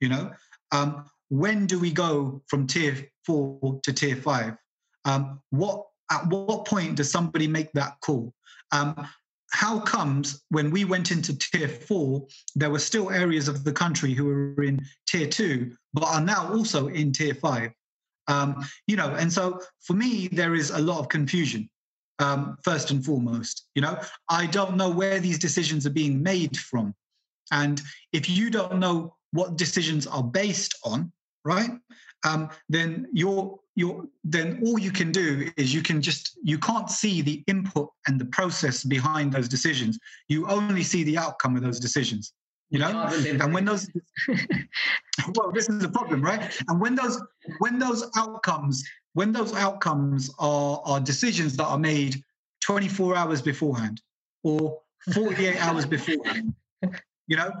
[0.00, 0.30] You know,
[0.70, 4.54] um, when do we go from tier four to tier five?
[5.04, 8.32] Um, what at what point does somebody make that call?
[8.70, 9.08] Um,
[9.52, 14.14] how comes when we went into tier four, there were still areas of the country
[14.14, 17.70] who were in tier two, but are now also in tier five?
[18.28, 21.68] Um, you know, and so for me, there is a lot of confusion
[22.22, 23.66] um, first and foremost.
[23.74, 26.94] You know, I don't know where these decisions are being made from.
[27.50, 27.82] And
[28.12, 31.12] if you don't know what decisions are based on,
[31.44, 31.70] right,
[32.24, 36.90] um, then you're you're then all you can do is you can just you can't
[36.90, 39.98] see the input and the process behind those decisions.
[40.28, 42.32] You only see the outcome of those decisions.
[42.70, 43.86] You know, and when those
[45.34, 46.50] well, this is the problem, right?
[46.68, 47.20] And when those
[47.58, 48.82] when those outcomes
[49.14, 52.22] when those outcomes are, are decisions that are made
[52.60, 54.00] 24 hours beforehand
[54.42, 54.78] or
[55.12, 56.54] 48 hours beforehand,
[57.26, 57.52] you know,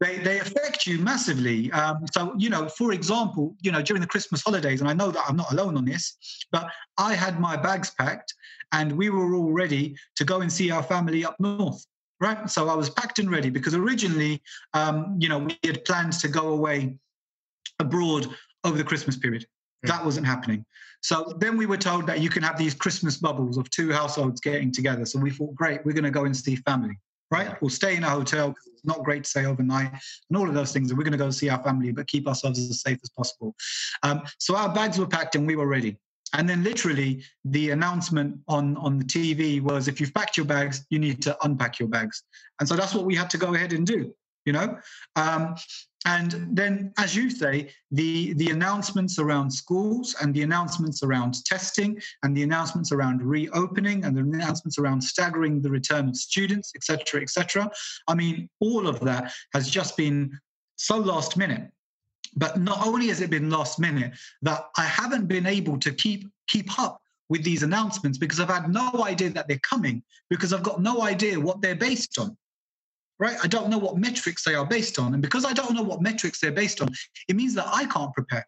[0.00, 1.70] they, they affect you massively.
[1.72, 5.10] Um, so, you know, for example, you know, during the Christmas holidays, and I know
[5.10, 6.16] that I'm not alone on this,
[6.52, 8.34] but I had my bags packed
[8.72, 11.84] and we were all ready to go and see our family up north.
[12.20, 12.48] Right.
[12.48, 14.40] So I was packed and ready because originally,
[14.72, 16.96] um, you know, we had plans to go away
[17.80, 18.28] abroad
[18.62, 19.46] over the Christmas period.
[19.84, 19.88] Mm.
[19.88, 20.64] That wasn't happening.
[21.02, 24.40] So then we were told that you can have these Christmas bubbles of two households
[24.40, 25.04] getting together.
[25.04, 26.98] So we thought, great, we're going to go and see family,
[27.30, 27.48] right?
[27.48, 27.56] Yeah.
[27.60, 28.54] We'll stay in a hotel.
[28.72, 30.90] It's not great to stay overnight and all of those things.
[30.90, 33.54] And we're going to go see our family, but keep ourselves as safe as possible.
[34.02, 35.98] Um, so our bags were packed and we were ready.
[36.32, 40.86] And then literally the announcement on, on the TV was if you've packed your bags,
[40.90, 42.24] you need to unpack your bags.
[42.60, 44.12] And so that's what we had to go ahead and do,
[44.44, 44.78] you know?
[45.16, 45.54] Um,
[46.06, 52.00] and then, as you say, the, the announcements around schools and the announcements around testing
[52.22, 57.22] and the announcements around reopening and the announcements around staggering the return of students, etc.,
[57.22, 57.70] etc.
[58.06, 60.38] I mean, all of that has just been
[60.76, 61.70] so last minute.
[62.36, 64.12] But not only has it been last minute,
[64.42, 68.70] that I haven't been able to keep keep up with these announcements because I've had
[68.70, 72.36] no idea that they're coming because I've got no idea what they're based on.
[73.18, 73.36] Right?
[73.42, 75.14] I don't know what metrics they are based on.
[75.14, 76.88] And because I don't know what metrics they're based on,
[77.28, 78.46] it means that I can't prepare.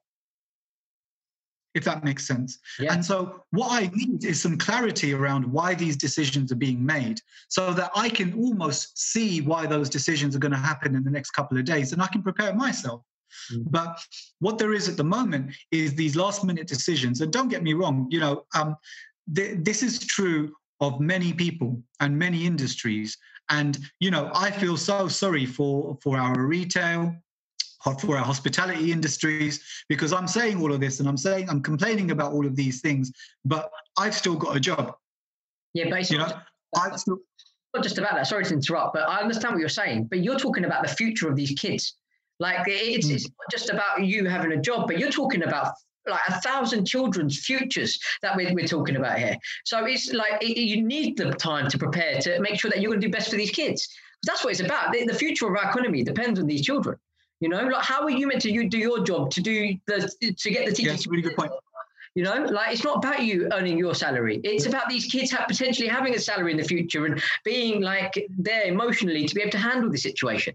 [1.75, 2.59] If that makes sense.
[2.79, 2.95] Yeah.
[2.95, 7.21] And so, what I need is some clarity around why these decisions are being made
[7.49, 11.11] so that I can almost see why those decisions are going to happen in the
[11.11, 13.03] next couple of days and I can prepare myself.
[13.53, 13.65] Mm.
[13.71, 13.99] But
[14.39, 17.21] what there is at the moment is these last minute decisions.
[17.21, 18.77] And don't get me wrong, you know, um,
[19.35, 23.17] th- this is true of many people and many industries.
[23.51, 27.15] And you know, I feel so sorry for for our retail,
[27.95, 32.11] for our hospitality industries because I'm saying all of this and I'm saying I'm complaining
[32.11, 33.13] about all of these things,
[33.45, 34.95] but I've still got a job.
[35.75, 36.23] Yeah, basically.
[36.23, 36.39] You know,
[36.77, 37.19] I've still,
[37.75, 38.27] not just about that.
[38.27, 40.05] Sorry to interrupt, but I understand what you're saying.
[40.05, 41.95] But you're talking about the future of these kids.
[42.39, 43.15] Like it's, mm.
[43.15, 45.73] it's not just about you having a job, but you're talking about
[46.09, 49.37] like a thousand children's futures that we're, we're talking about here.
[49.65, 52.91] So it's like it, you need the time to prepare to make sure that you're
[52.91, 53.89] going to do best for these kids.
[54.25, 54.93] That's what it's about.
[54.93, 56.97] The, the, future of our economy depends on these children.
[57.41, 60.11] You know, like how are you meant to you do your job to do the
[60.21, 60.95] to get the teachers?
[60.95, 61.53] Yes, really good point.
[62.15, 64.41] You know, like it's not about you earning your salary.
[64.43, 68.27] It's about these kids have potentially having a salary in the future and being like
[68.39, 70.55] there emotionally to be able to handle the situation.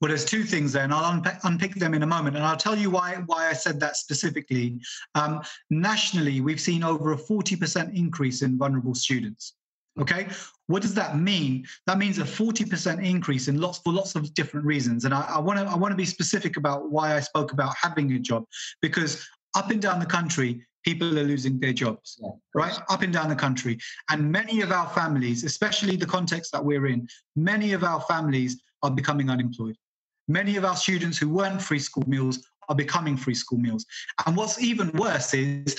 [0.00, 2.36] Well, there's two things there, and I'll unpick, unpick, them in a moment.
[2.36, 4.80] And I'll tell you why, why I said that specifically.
[5.16, 9.54] Um, nationally, we've seen over a 40% increase in vulnerable students.
[10.00, 10.28] Okay,
[10.68, 11.66] what does that mean?
[11.86, 15.04] That means a 40% increase in lots for lots of different reasons.
[15.04, 18.12] And I want to I want to be specific about why I spoke about having
[18.12, 18.44] a job,
[18.80, 22.78] because up and down the country, people are losing their jobs, yeah, right?
[22.88, 23.78] Up and down the country.
[24.08, 28.62] And many of our families, especially the context that we're in, many of our families
[28.84, 29.76] are becoming unemployed.
[30.28, 33.86] Many of our students who weren't free school meals are becoming free school meals.
[34.26, 35.74] And what's even worse is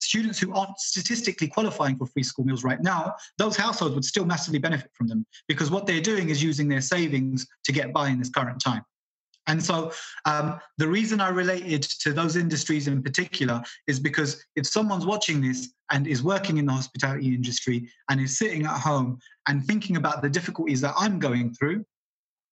[0.00, 4.26] students who aren't statistically qualifying for free school meals right now, those households would still
[4.26, 8.08] massively benefit from them because what they're doing is using their savings to get by
[8.08, 8.82] in this current time.
[9.48, 9.92] And so
[10.24, 15.40] um, the reason I related to those industries in particular is because if someone's watching
[15.40, 19.96] this and is working in the hospitality industry and is sitting at home and thinking
[19.96, 21.84] about the difficulties that I'm going through,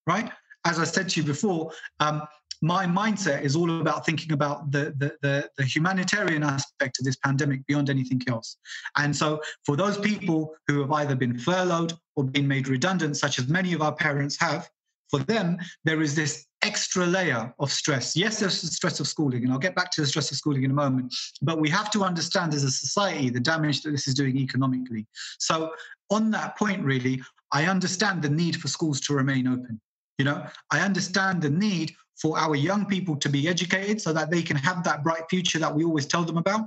[0.06, 0.32] right?
[0.64, 2.22] As I said to you before, um,
[2.62, 7.16] my mindset is all about thinking about the, the, the, the, humanitarian aspect of this
[7.16, 8.58] pandemic beyond anything else.
[8.98, 13.38] And so, for those people who have either been furloughed or been made redundant, such
[13.38, 14.68] as many of our parents have,
[15.08, 18.14] for them, there is this extra layer of stress.
[18.14, 20.62] Yes, there's the stress of schooling, and I'll get back to the stress of schooling
[20.62, 24.06] in a moment, but we have to understand as a society the damage that this
[24.06, 25.06] is doing economically.
[25.38, 25.72] So,
[26.10, 29.80] on that point, really, I understand the need for schools to remain open.
[30.20, 34.30] You know, I understand the need for our young people to be educated so that
[34.30, 36.66] they can have that bright future that we always tell them about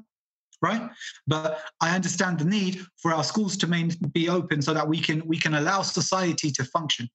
[0.64, 0.90] right?
[1.28, 4.98] But i understand the need for our schools to main, be open so that we
[4.98, 7.10] can we can allow society to function.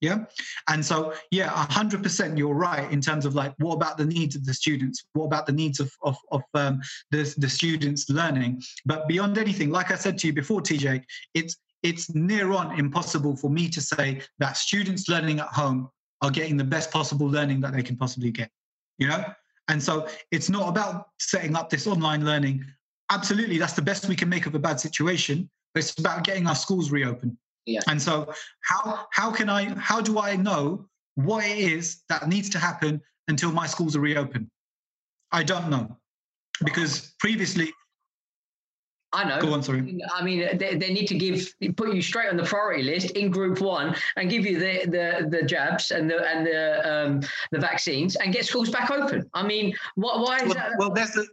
[0.00, 0.18] Yeah?
[0.70, 4.44] And so yeah 100% you're right in terms of like what about the needs of
[4.46, 5.04] the students?
[5.12, 8.62] What about the needs of of, of um, the, the students learning?
[8.86, 11.02] But beyond anything like i said to you before tj
[11.34, 15.88] it's it's near on impossible for me to say that students learning at home
[16.22, 18.50] are getting the best possible learning that they can possibly get
[18.98, 19.24] you know?
[19.68, 22.64] And so it's not about setting up this online learning.
[23.10, 26.46] Absolutely that's the best we can make of a bad situation but it's about getting
[26.46, 27.36] our schools reopened.
[27.66, 27.80] Yeah.
[27.88, 32.50] and so how how can i how do i know what it is that needs
[32.50, 34.48] to happen until my schools are reopened?
[35.32, 35.96] I don't know.
[36.64, 37.72] Because previously
[39.14, 39.40] I know.
[39.40, 40.00] Go on, sorry.
[40.12, 43.30] I mean, they, they need to give put you straight on the priority list in
[43.30, 46.60] Group One and give you the the, the jabs and the and the
[46.92, 47.20] um,
[47.52, 49.30] the vaccines and get schools back open.
[49.32, 50.20] I mean, what?
[50.20, 50.72] Why is well, that?
[50.78, 51.26] Well, there's the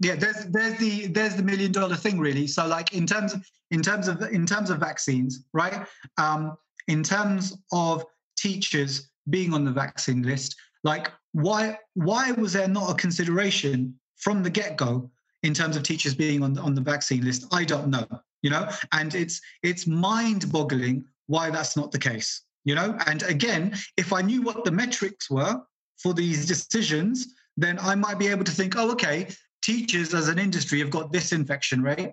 [0.00, 2.46] yeah, there's there's the there's the million dollar thing really.
[2.46, 5.86] So like in terms of in terms of in terms of vaccines, right?
[6.16, 8.04] Um, in terms of
[8.36, 14.42] teachers being on the vaccine list, Like, why why was there not a consideration from
[14.42, 15.10] the get go
[15.42, 17.46] in terms of teachers being on on the vaccine list?
[17.52, 18.06] I don't know.
[18.42, 22.42] You know, and it's it's mind boggling why that's not the case.
[22.64, 25.60] You know, and again, if I knew what the metrics were
[25.96, 29.28] for these decisions, then I might be able to think, oh, okay,
[29.62, 32.12] teachers as an industry have got this infection rate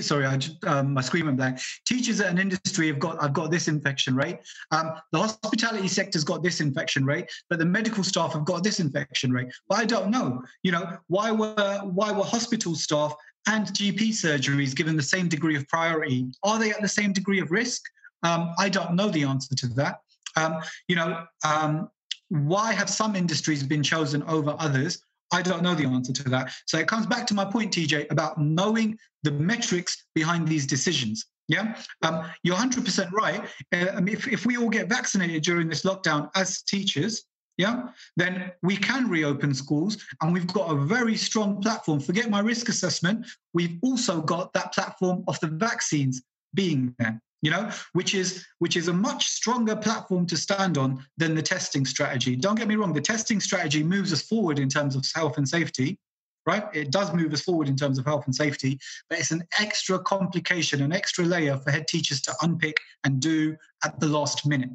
[0.00, 1.60] sorry, I just, um, my screen went blank.
[1.86, 4.38] Teachers at an industry have got, I've got this infection rate.
[4.70, 8.80] Um, the hospitality sector's got this infection rate, but the medical staff have got this
[8.80, 9.48] infection rate.
[9.68, 13.14] But I don't know, you know, why were why were hospital staff
[13.46, 16.30] and GP surgeries given the same degree of priority?
[16.42, 17.82] Are they at the same degree of risk?
[18.22, 20.00] Um, I don't know the answer to that.
[20.36, 21.90] Um, you know, um,
[22.28, 25.02] why have some industries been chosen over others?
[25.32, 26.52] I don't know the answer to that.
[26.66, 31.26] So it comes back to my point, TJ, about knowing the metrics behind these decisions.
[31.48, 33.42] Yeah, um, you're 100% right.
[33.72, 37.24] Uh, if, if we all get vaccinated during this lockdown as teachers,
[37.56, 42.00] yeah, then we can reopen schools and we've got a very strong platform.
[42.00, 43.26] Forget my risk assessment.
[43.52, 46.22] We've also got that platform of the vaccines
[46.54, 51.04] being there you know which is which is a much stronger platform to stand on
[51.16, 52.36] than the testing strategy.
[52.36, 55.48] Don't get me wrong the testing strategy moves us forward in terms of health and
[55.48, 55.98] safety
[56.46, 56.64] right?
[56.72, 59.98] It does move us forward in terms of health and safety but it's an extra
[59.98, 64.70] complication an extra layer for head teachers to unpick and do at the last minute.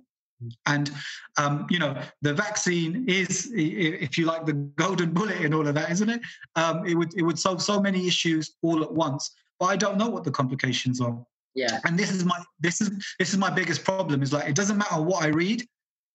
[0.66, 0.92] And
[1.38, 5.76] um, you know the vaccine is if you like the golden bullet in all of
[5.76, 6.22] that isn't it?
[6.56, 9.98] Um, it would it would solve so many issues all at once but i don't
[9.98, 11.18] know what the complications are
[11.56, 11.80] yeah.
[11.86, 14.78] And this is my this is this is my biggest problem is like it doesn't
[14.78, 15.66] matter what I read,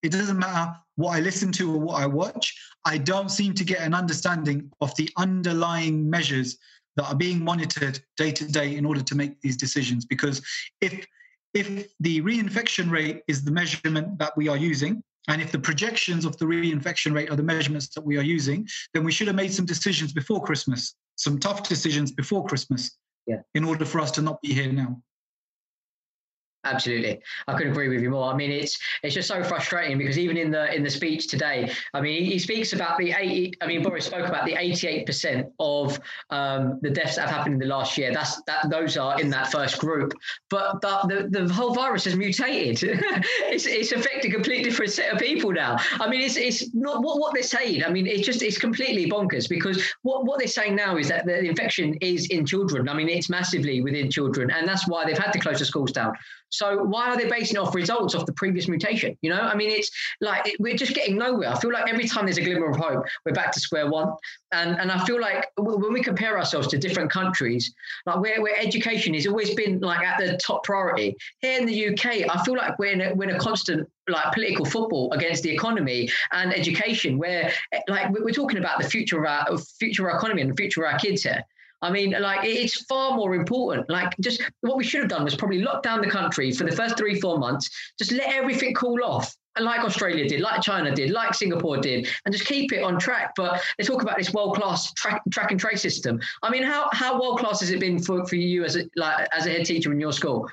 [0.03, 2.55] it doesn't matter what I listen to or what I watch.
[2.85, 6.59] I don't seem to get an understanding of the underlying measures
[6.96, 10.05] that are being monitored day to day in order to make these decisions.
[10.05, 10.42] Because
[10.81, 11.07] if
[11.55, 16.24] if the reinfection rate is the measurement that we are using, and if the projections
[16.24, 19.37] of the reinfection rate are the measurements that we are using, then we should have
[19.37, 23.40] made some decisions before Christmas, some tough decisions before Christmas, yeah.
[23.55, 25.03] in order for us to not be here now.
[26.64, 27.18] Absolutely,
[27.49, 28.31] I could agree with you more.
[28.31, 31.73] I mean, it's it's just so frustrating because even in the in the speech today,
[31.94, 33.55] I mean, he, speaks about the eighty.
[33.62, 37.55] I mean, Boris spoke about the eighty-eight percent of um, the deaths that have happened
[37.55, 38.12] in the last year.
[38.12, 40.12] That's that those are in that first group.
[40.51, 42.83] But the the, the whole virus has mutated.
[43.49, 45.79] it's it's affecting a completely different set of people now.
[45.92, 47.85] I mean, it's it's not what what they're saying.
[47.85, 51.25] I mean, it's just it's completely bonkers because what what they're saying now is that
[51.25, 52.87] the infection is in children.
[52.87, 55.92] I mean, it's massively within children, and that's why they've had to close the schools
[55.92, 56.12] down.
[56.51, 59.17] So why are they basing off results of the previous mutation?
[59.23, 61.49] You know, I mean, it's like it, we're just getting nowhere.
[61.49, 64.13] I feel like every time there's a glimmer of hope, we're back to square one.
[64.53, 67.73] And and I feel like when we compare ourselves to different countries,
[68.07, 71.89] like where, where education has always been like at the top priority, here in the
[71.89, 75.43] UK, I feel like we're in a, we're in a constant like political football against
[75.45, 80.07] the economy and education, where eh, like we're talking about the future of our future
[80.07, 81.45] of our economy and the future of our kids here.
[81.83, 83.88] I mean, like it's far more important.
[83.88, 86.77] Like, just what we should have done was probably lock down the country for the
[86.77, 89.35] first three, four months, just let everything cool off.
[89.57, 92.99] And like Australia did, like China did, like Singapore did, and just keep it on
[92.99, 93.33] track.
[93.37, 96.21] But they talk about this world-class track, track and trace system.
[96.43, 99.47] I mean, how how world-class has it been for, for you as a like as
[99.47, 100.49] a head teacher in your school?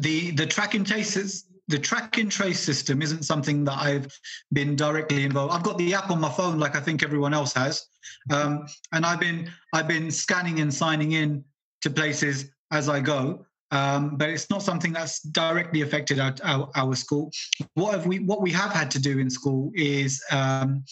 [0.00, 4.18] The the track and trace is the track and trace system isn't something that I've
[4.52, 5.52] been directly involved.
[5.54, 7.86] I've got the app on my phone, like I think everyone else has,
[8.30, 11.44] um, and I've been I've been scanning and signing in
[11.82, 13.46] to places as I go.
[13.70, 17.32] Um, but it's not something that's directly affected our, our, our, school.
[17.74, 20.84] What have we what we have had to do in school is um,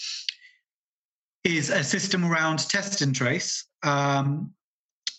[1.44, 3.66] is a system around test and trace.
[3.82, 4.52] Um,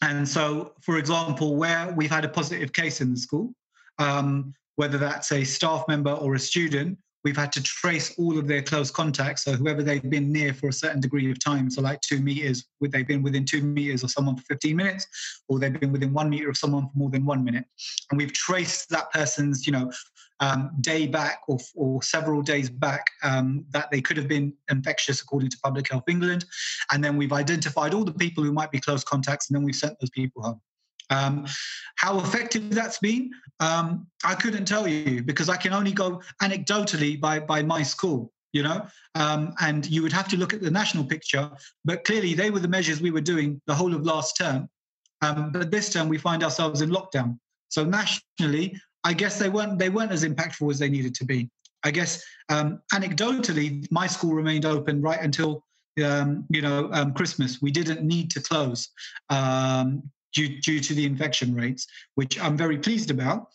[0.02, 3.54] and so, for example, where we've had a positive case in the school,
[4.00, 8.48] um, whether that's a staff member or a student, we've had to trace all of
[8.48, 9.44] their close contacts.
[9.44, 12.66] So whoever they've been near for a certain degree of time, so like two meters,
[12.80, 15.08] would they've been within two meters of someone for 15 minutes,
[15.48, 17.66] or they've been within one meter of someone for more than one minute.
[18.12, 19.92] And we've traced that person's, you know,
[20.40, 25.22] um, day back or, or several days back um, that they could have been infectious
[25.22, 26.46] according to Public Health England.
[26.92, 29.76] And then we've identified all the people who might be close contacts, and then we've
[29.76, 30.62] sent those people home.
[31.14, 31.46] Um,
[31.96, 37.20] how effective that's been, um, I couldn't tell you because I can only go anecdotally
[37.20, 38.88] by by my school, you know.
[39.16, 41.50] Um, and you would have to look at the national picture.
[41.86, 44.70] But clearly, they were the measures we were doing the whole of last term.
[45.22, 47.38] Um, but this term, we find ourselves in lockdown.
[47.70, 51.50] So nationally, I guess they weren't they weren't as impactful as they needed to be.
[51.84, 55.66] I guess um, anecdotally, my school remained open right until
[56.04, 57.62] um, you know um, Christmas.
[57.62, 58.90] We didn't need to close
[59.30, 60.04] um,
[60.34, 63.48] due, due to the infection rates, which I'm very pleased about.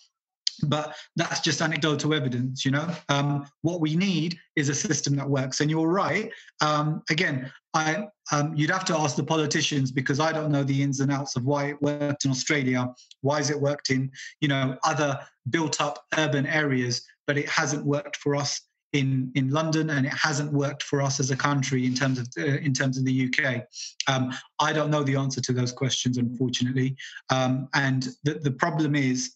[0.66, 5.28] but that's just anecdotal evidence you know um, what we need is a system that
[5.28, 10.20] works and you're right um, again i um, you'd have to ask the politicians because
[10.20, 12.88] i don't know the ins and outs of why it worked in australia
[13.20, 14.10] why has it worked in
[14.40, 15.18] you know other
[15.50, 18.62] built up urban areas but it hasn't worked for us
[18.92, 22.28] in in London, and it hasn't worked for us as a country in terms of
[22.38, 23.64] uh, in terms of the UK.
[24.06, 26.96] Um, I don't know the answer to those questions, unfortunately.
[27.30, 29.34] Um, and the the problem is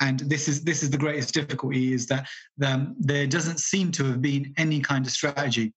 [0.00, 2.26] and this is this is the greatest difficulty is that
[2.64, 5.72] um, there doesn't seem to have been any kind of strategy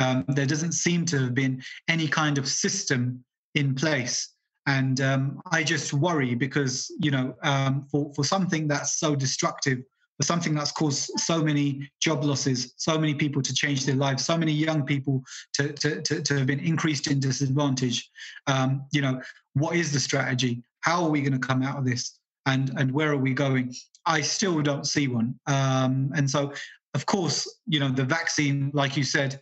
[0.00, 4.34] um, there doesn't seem to have been any kind of system in place
[4.66, 9.78] and um, i just worry because you know um, for, for something that's so destructive
[10.16, 14.24] for something that's caused so many job losses so many people to change their lives
[14.24, 18.08] so many young people to, to, to, to have been increased in disadvantage
[18.46, 19.20] um, you know
[19.54, 22.92] what is the strategy how are we going to come out of this and and
[22.92, 23.74] where are we going?
[24.06, 25.38] I still don't see one.
[25.46, 26.52] Um, and so,
[26.94, 29.40] of course, you know, the vaccine, like you said,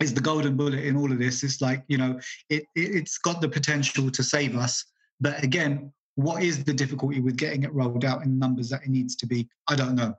[0.00, 1.42] is the golden bullet in all of this.
[1.42, 4.84] It's like you know, it, it it's got the potential to save us,
[5.20, 5.92] but again,
[6.22, 9.26] what is the difficulty with getting it rolled out in numbers that it needs to
[9.26, 9.48] be?
[9.68, 10.14] I don't know.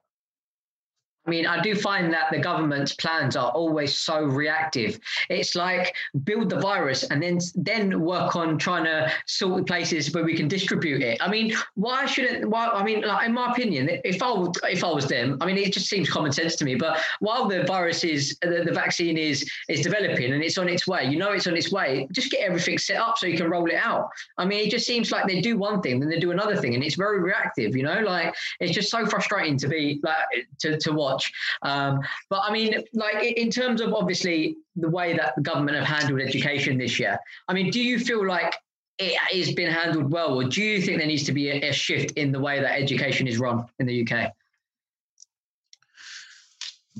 [1.27, 4.99] I mean, I do find that the government's plans are always so reactive.
[5.29, 10.11] It's like build the virus and then then work on trying to sort the places
[10.13, 11.19] where we can distribute it.
[11.21, 12.49] I mean, why shouldn't?
[12.49, 12.69] Why?
[12.69, 15.73] I mean, like, in my opinion, if I if I was them, I mean, it
[15.73, 16.73] just seems common sense to me.
[16.73, 20.87] But while the virus is the, the vaccine is is developing and it's on its
[20.87, 22.07] way, you know, it's on its way.
[22.11, 24.09] Just get everything set up so you can roll it out.
[24.39, 26.73] I mean, it just seems like they do one thing, then they do another thing,
[26.73, 27.75] and it's very reactive.
[27.75, 31.31] You know, like it's just so frustrating to be like to to watch watch.
[31.61, 31.99] Um,
[32.29, 36.21] but I mean, like in terms of obviously the way that the government have handled
[36.21, 38.55] education this year, I mean, do you feel like
[38.97, 41.73] it has been handled well, or do you think there needs to be a, a
[41.73, 44.31] shift in the way that education is run in the UK?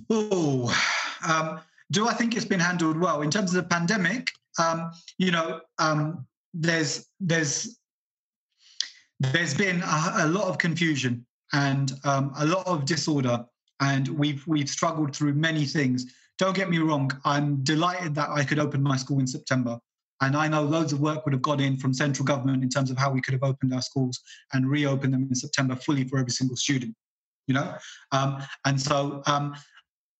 [0.09, 0.73] Oh,
[1.27, 1.59] um,
[1.91, 4.31] do I think it's been handled well in terms of the pandemic?
[4.57, 7.77] Um, you know, um, there's there's
[9.19, 13.45] there's been a, a lot of confusion and um, a lot of disorder
[13.81, 16.05] and we've we've struggled through many things.
[16.37, 19.79] Don't get me wrong, I'm delighted that I could open my school in September.
[20.21, 22.91] And I know loads of work would have gone in from central government in terms
[22.91, 24.19] of how we could have opened our schools
[24.53, 26.95] and reopened them in September fully for every single student.
[27.47, 27.75] You know,
[28.11, 29.55] um, and so um,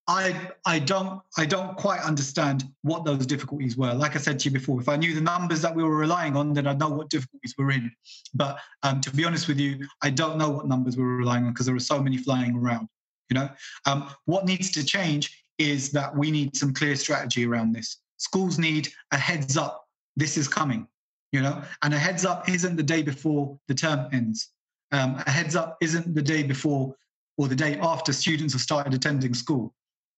[0.08, 3.94] I I don't I don't quite understand what those difficulties were.
[3.94, 6.36] Like I said to you before, if I knew the numbers that we were relying
[6.36, 7.92] on, then I'd know what difficulties we're in.
[8.34, 11.54] But um, to be honest with you, I don't know what numbers we're relying on
[11.54, 12.88] because there are so many flying around.
[13.32, 13.50] You know,
[13.86, 17.98] um, what needs to change is that we need some clear strategy around this.
[18.18, 19.88] Schools need a heads up.
[20.18, 20.86] This is coming.
[21.32, 24.50] You know, and a heads up isn't the day before the term ends.
[24.92, 26.94] Um, a heads up isn't the day before
[27.38, 29.74] or the day after students have started attending school.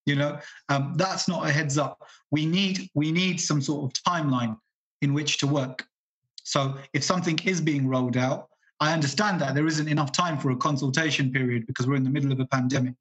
[0.08, 0.40] You know,
[0.70, 2.04] um, that's not a heads up.
[2.32, 4.58] We need we need some sort of timeline
[5.04, 5.86] in which to work.
[6.44, 8.48] So if something is being rolled out,
[8.80, 12.10] I understand that there isn't enough time for a consultation period because we're in the
[12.10, 12.96] middle of a pandemic.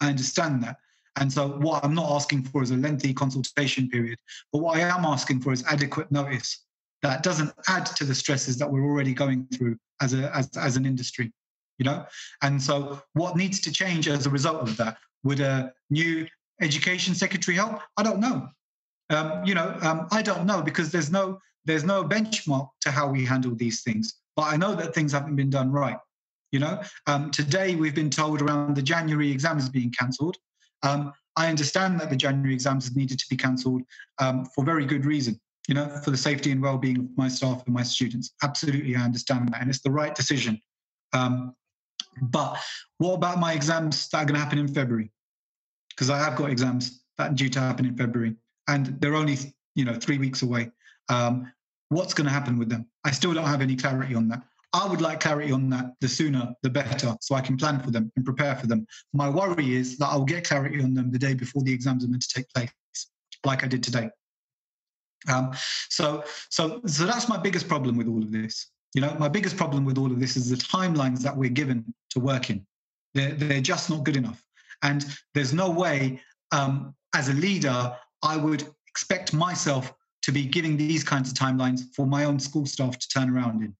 [0.00, 0.76] I understand that.
[1.16, 4.18] And so, what I'm not asking for is a lengthy consultation period,
[4.52, 6.64] but what I am asking for is adequate notice
[7.02, 10.76] that doesn't add to the stresses that we're already going through as, a, as, as
[10.76, 11.32] an industry.
[11.78, 12.06] You know,
[12.42, 14.96] and so what needs to change as a result of that?
[15.24, 16.26] Would a new
[16.60, 17.80] education secretary help?
[17.96, 18.48] I don't know.
[19.10, 23.08] Um, you know, um, I don't know because there's no there's no benchmark to how
[23.08, 25.98] we handle these things but I know that things haven't been done right.
[26.52, 30.36] You know, um, today we've been told around the January exams being cancelled.
[30.84, 33.82] Um, I understand that the January exams needed to be cancelled
[34.20, 35.40] um, for very good reason.
[35.66, 38.34] You know, for the safety and well-being of my staff and my students.
[38.42, 40.60] Absolutely, I understand that, and it's the right decision.
[41.14, 41.54] Um,
[42.20, 42.58] but
[42.98, 45.10] what about my exams that are going to happen in February?
[45.88, 48.36] Because I have got exams that are due to happen in February,
[48.68, 49.38] and they're only
[49.74, 50.70] you know three weeks away.
[51.08, 51.50] Um,
[51.94, 52.86] what's going to happen with them.
[53.04, 54.42] I still don't have any clarity on that.
[54.72, 57.92] I would like clarity on that the sooner the better so I can plan for
[57.92, 58.86] them and prepare for them.
[59.12, 62.08] My worry is that I'll get clarity on them the day before the exams are
[62.08, 62.70] meant to take place,
[63.44, 64.10] like I did today.
[65.32, 65.52] Um,
[65.88, 68.70] so, so, so that's my biggest problem with all of this.
[68.94, 71.94] You know, my biggest problem with all of this is the timelines that we're given
[72.10, 72.66] to work in.
[73.14, 74.42] They're, they're just not good enough.
[74.82, 76.20] And there's no way,
[76.50, 79.92] um, as a leader, I would expect myself
[80.24, 83.62] to be giving these kinds of timelines for my own school staff to turn around
[83.62, 83.74] in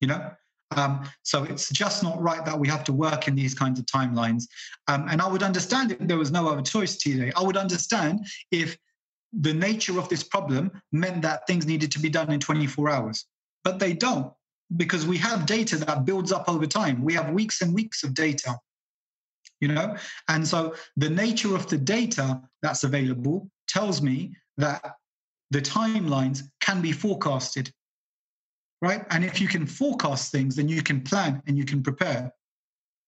[0.00, 0.30] you know?
[0.76, 3.86] Um, so it's just not right that we have to work in these kinds of
[3.86, 4.44] timelines.
[4.88, 8.26] Um, and i would understand if there was no other choice today i would understand
[8.50, 8.76] if
[9.32, 13.26] the nature of this problem meant that things needed to be done in 24 hours.
[13.64, 14.32] But they don't
[14.76, 17.02] because we have data that builds up over time.
[17.02, 18.56] We have weeks and weeks of data
[19.60, 19.96] you know?
[20.28, 24.96] And so the nature of the data that's available tells me that
[25.50, 27.72] the timelines can be forecasted,
[28.82, 29.04] right?
[29.10, 32.32] And if you can forecast things, then you can plan and you can prepare.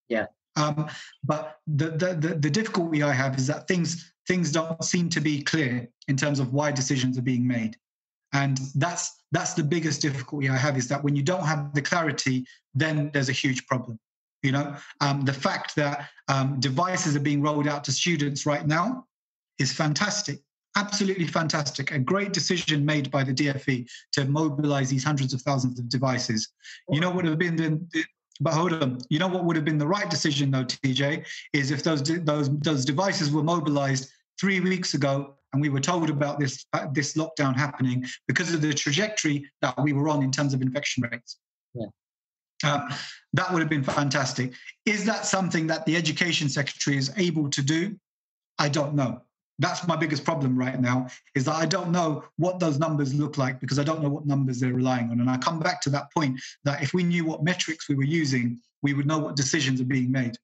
[0.08, 0.26] Yeah.
[0.56, 0.88] Um,
[1.22, 5.20] but the, the, the the difficulty I have is that things things don't seem to
[5.20, 7.76] be clear in terms of why decisions are being made,
[8.32, 11.82] and that's that's the biggest difficulty I have is that when you don't have the
[11.82, 13.98] clarity, then there's a huge problem.
[14.42, 18.66] You know, um, the fact that um, devices are being rolled out to students right
[18.66, 19.06] now
[19.58, 20.40] is fantastic,
[20.76, 21.90] absolutely fantastic.
[21.90, 26.48] A great decision made by the DFE to mobilize these hundreds of thousands of devices.
[26.90, 28.04] You know what would have been the,
[28.40, 31.70] but hold on, you know what would have been the right decision though, TJ, is
[31.70, 36.38] if those those those devices were mobilized three weeks ago and we were told about
[36.38, 40.52] this uh, this lockdown happening because of the trajectory that we were on in terms
[40.52, 41.38] of infection rates.
[41.74, 41.86] Yeah.
[42.64, 42.88] Um,
[43.34, 44.52] that would have been fantastic.
[44.86, 47.96] Is that something that the education secretary is able to do?
[48.58, 49.22] I don't know.
[49.58, 53.38] That's my biggest problem right now is that I don't know what those numbers look
[53.38, 55.20] like because I don't know what numbers they're relying on.
[55.20, 58.04] And I come back to that point that if we knew what metrics we were
[58.04, 60.36] using, we would know what decisions are being made.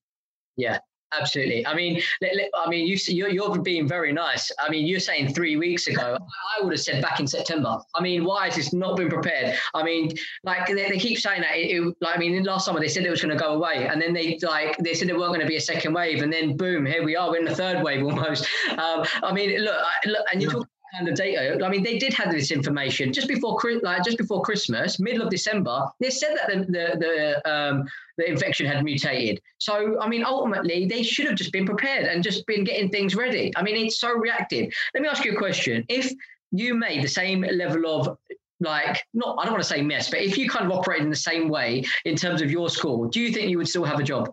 [0.56, 0.78] Yeah,
[1.18, 1.66] Absolutely.
[1.66, 4.50] I mean, I mean, you, you're, you're being very nice.
[4.58, 6.16] I mean, you're saying three weeks ago.
[6.18, 7.78] I would have said back in September.
[7.94, 9.56] I mean, why has this not been prepared?
[9.74, 10.12] I mean,
[10.44, 11.56] like they, they keep saying that.
[11.56, 13.86] It, it, like, I mean, last summer they said it was going to go away,
[13.88, 16.32] and then they like they said there weren't going to be a second wave, and
[16.32, 17.30] then boom, here we are.
[17.30, 18.46] We're in the third wave almost.
[18.70, 20.54] Um, I mean, look, look, and you yeah.
[20.54, 21.64] talk kind of data.
[21.64, 25.30] I mean, they did have this information just before, like just before Christmas, middle of
[25.30, 25.86] December.
[26.00, 27.88] They said that the the the, um,
[28.18, 29.40] the infection had mutated.
[29.58, 33.14] So, I mean, ultimately, they should have just been prepared and just been getting things
[33.14, 33.52] ready.
[33.56, 34.72] I mean, it's so reactive.
[34.94, 36.12] Let me ask you a question: If
[36.50, 38.18] you made the same level of
[38.60, 41.10] like not I don't want to say mess, but if you kind of operated in
[41.10, 43.98] the same way in terms of your school, do you think you would still have
[43.98, 44.32] a job?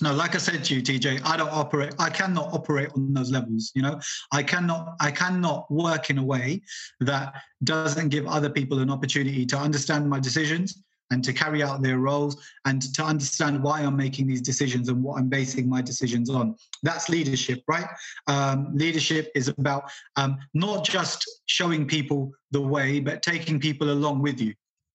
[0.00, 1.94] No, like I said to you, TJ, I don't operate.
[1.98, 3.70] I cannot operate on those levels.
[3.74, 4.00] You know,
[4.32, 4.94] I cannot.
[5.00, 6.62] I cannot work in a way
[7.00, 11.82] that doesn't give other people an opportunity to understand my decisions and to carry out
[11.82, 15.82] their roles and to understand why I'm making these decisions and what I'm basing my
[15.82, 16.56] decisions on.
[16.82, 17.86] That's leadership, right?
[18.26, 24.22] Um, leadership is about um, not just showing people the way, but taking people along
[24.22, 24.54] with you.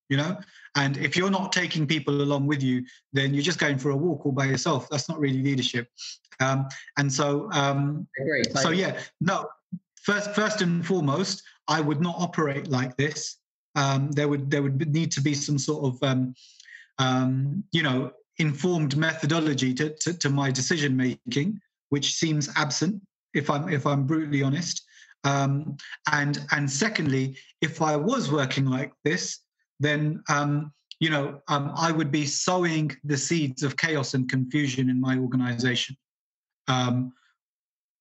[0.09, 0.37] You know,
[0.75, 2.83] and if you're not taking people along with you,
[3.13, 4.89] then you're just going for a walk all by yourself.
[4.89, 5.87] That's not really leadership.
[6.39, 8.07] Um, and so, um,
[8.55, 9.47] so yeah, no.
[10.01, 13.37] First, first and foremost, I would not operate like this.
[13.75, 16.33] Um, there would there would need to be some sort of um,
[16.97, 23.01] um, you know informed methodology to, to, to my decision making, which seems absent.
[23.33, 24.83] If I'm if I'm brutally honest.
[25.25, 25.75] Um,
[26.11, 29.39] and and secondly, if I was working like this,
[29.79, 34.89] then um, you know um, I would be sowing the seeds of chaos and confusion
[34.89, 35.95] in my organization,
[36.67, 37.13] um,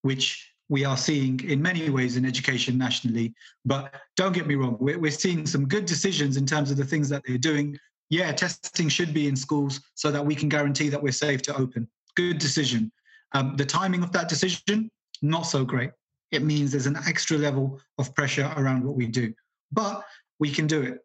[0.03, 3.35] which we are seeing in many ways in education nationally.
[3.65, 6.85] But don't get me wrong, we're, we're seeing some good decisions in terms of the
[6.85, 7.79] things that they're doing.
[8.11, 11.57] Yeah, testing should be in schools so that we can guarantee that we're safe to
[11.57, 11.89] open.
[12.17, 12.91] Good decision.
[13.33, 14.91] Um, the timing of that decision,
[15.23, 15.91] not so great.
[16.31, 19.33] It means there's an extra level of pressure around what we do,
[19.73, 20.05] but
[20.39, 20.99] we can do it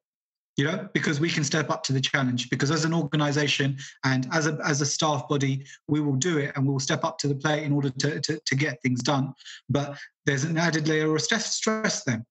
[0.58, 2.50] you know because we can step up to the challenge.
[2.50, 6.52] Because as an organization and as a as a staff body we will do it
[6.56, 9.34] and we'll step up to the plate in order to to, to get things done.
[9.70, 12.26] But there's an added layer of stress stress then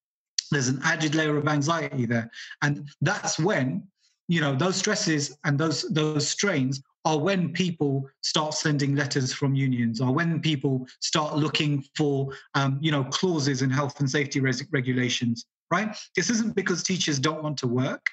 [0.52, 2.30] there's an added layer of anxiety there.
[2.60, 3.88] And that's when
[4.28, 9.56] you know those stresses and those those strains are when people start sending letters from
[9.56, 14.38] unions or when people start looking for um, you know clauses in health and safety
[14.38, 15.96] res- regulations right?
[16.14, 18.04] This isn't because teachers don't want to work.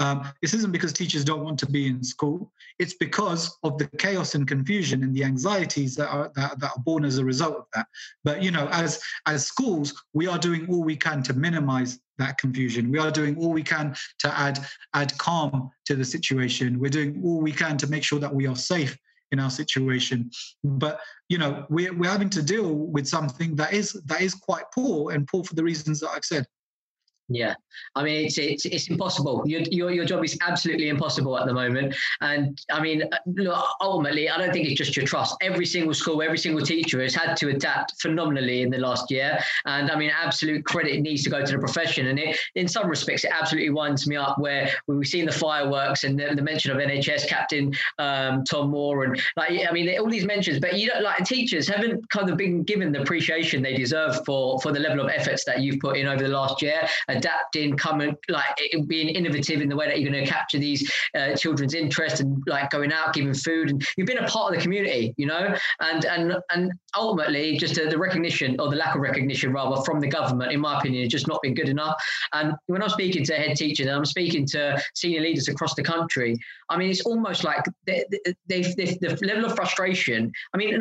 [0.00, 2.52] Um, this isn't because teachers don't want to be in school.
[2.78, 6.82] It's because of the chaos and confusion and the anxieties that are that, that, are
[6.84, 7.86] born as a result of that.
[8.22, 12.38] But you know, as as schools, we are doing all we can to minimize that
[12.38, 12.92] confusion.
[12.92, 14.64] We are doing all we can to add
[14.94, 16.78] add calm to the situation.
[16.78, 18.96] We're doing all we can to make sure that we are safe
[19.32, 20.30] in our situation.
[20.62, 24.66] But you know, we're we're having to deal with something that is that is quite
[24.72, 26.46] poor and poor for the reasons that I've said.
[27.28, 27.54] Yeah,
[27.94, 29.42] I mean it's it's, it's impossible.
[29.46, 31.94] Your, your your job is absolutely impossible at the moment.
[32.22, 35.36] And I mean, look, ultimately, I don't think it's just your trust.
[35.42, 39.38] Every single school, every single teacher has had to adapt phenomenally in the last year.
[39.66, 42.06] And I mean, absolute credit needs to go to the profession.
[42.06, 46.04] And it, in some respects, it absolutely winds me up where we've seen the fireworks
[46.04, 50.08] and the, the mention of NHS captain um, Tom Moore and like I mean, all
[50.08, 50.60] these mentions.
[50.60, 54.58] But you don't like teachers haven't kind of been given the appreciation they deserve for
[54.60, 56.88] for the level of efforts that you've put in over the last year.
[57.08, 58.44] And adapting, coming like
[58.86, 62.42] being innovative in the way that you're going to capture these uh, children's interest and
[62.46, 65.54] like going out, giving food, and you've been a part of the community, you know,
[65.80, 70.08] and and and ultimately just the recognition or the lack of recognition rather from the
[70.08, 71.96] government, in my opinion, has just not been good enough.
[72.32, 75.82] And when I'm speaking to head teachers and I'm speaking to senior leaders across the
[75.82, 76.38] country,
[76.68, 78.04] I mean, it's almost like they,
[78.48, 80.32] they, the level of frustration.
[80.54, 80.78] I mean,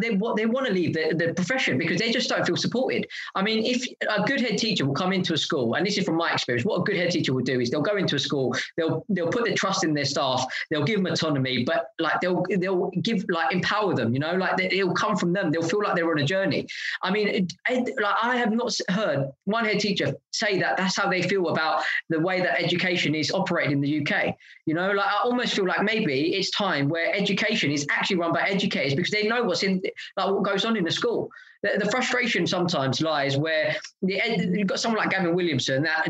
[0.00, 3.06] they, what they want to leave the, the profession because they just don't feel supported.
[3.34, 6.04] I mean, if a good head teacher will come into a school, and this is
[6.04, 8.18] from my experience, what a good head teacher will do is they'll go into a
[8.18, 12.20] school, they'll they'll put their trust in their staff, they'll give them autonomy, but like
[12.20, 15.50] they'll they'll give like empower them, you know, like they, it'll come from them.
[15.50, 16.66] They'll feel like they're on a journey.
[17.02, 20.96] I mean, it, it, like I have not heard one head teacher say that that's
[20.96, 24.34] how they feel about the way that education is operated in the UK.
[24.66, 28.32] You know, like I almost feel like maybe it's time where education is actually run
[28.32, 29.82] by educators because they know what's in
[30.16, 31.30] like what goes on in the school
[31.66, 36.08] the, the frustration sometimes lies where the, eh, you've got someone like Gavin Williamson that,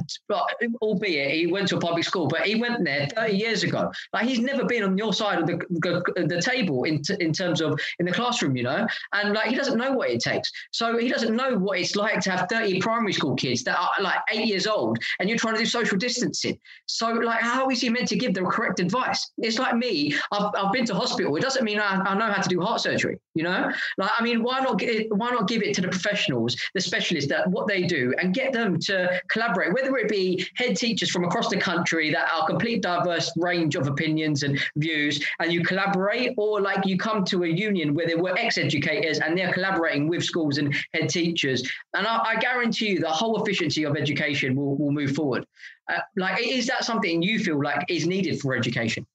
[0.82, 3.90] albeit he went to a public school, but he went there 30 years ago.
[4.12, 7.32] Like he's never been on your side of the, the, the table in, t- in
[7.32, 10.50] terms of in the classroom, you know, and like he doesn't know what it takes.
[10.72, 14.02] So he doesn't know what it's like to have 30 primary school kids that are
[14.02, 16.58] like eight years old and you're trying to do social distancing.
[16.86, 19.30] So like, how is he meant to give the correct advice?
[19.38, 21.36] It's like me, I've, I've been to hospital.
[21.36, 24.22] It doesn't mean I, I know how to do heart surgery, you know, like, I
[24.22, 27.66] mean, why not get, why not give it to the professionals, the specialists, that what
[27.66, 31.56] they do, and get them to collaborate, whether it be head teachers from across the
[31.56, 36.84] country that are complete diverse range of opinions and views, and you collaborate, or like
[36.86, 40.74] you come to a union where there were ex-educators and they're collaborating with schools and
[40.94, 41.68] head teachers.
[41.94, 45.46] And I, I guarantee you the whole efficiency of education will, will move forward.
[45.88, 49.06] Uh, like, is that something you feel like is needed for education?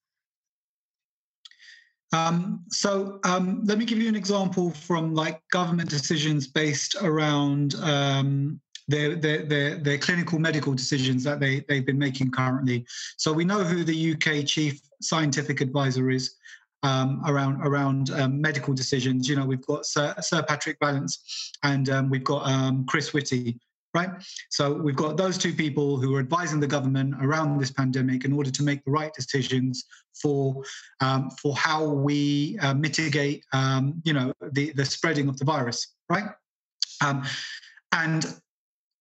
[2.14, 7.76] Um, so um, let me give you an example from like government decisions based around
[7.76, 12.86] um, their, their, their, their, clinical medical decisions that they, they've been making currently.
[13.18, 16.36] So we know who the UK chief scientific advisor is
[16.84, 19.30] um, around around um, medical decisions.
[19.30, 22.45] You know, we've got Sir, Sir Patrick Vallance and um, we've got
[22.88, 23.57] Chris Whitty
[23.94, 24.10] right?
[24.50, 28.34] So we've got those two people who are advising the government around this pandemic in
[28.34, 29.86] order to make the right decisions
[30.22, 30.64] for
[31.02, 35.96] um, for how we uh, mitigate, um, you know, the the spreading of the virus,
[36.10, 36.30] right?
[37.02, 37.24] Um,
[37.92, 38.26] and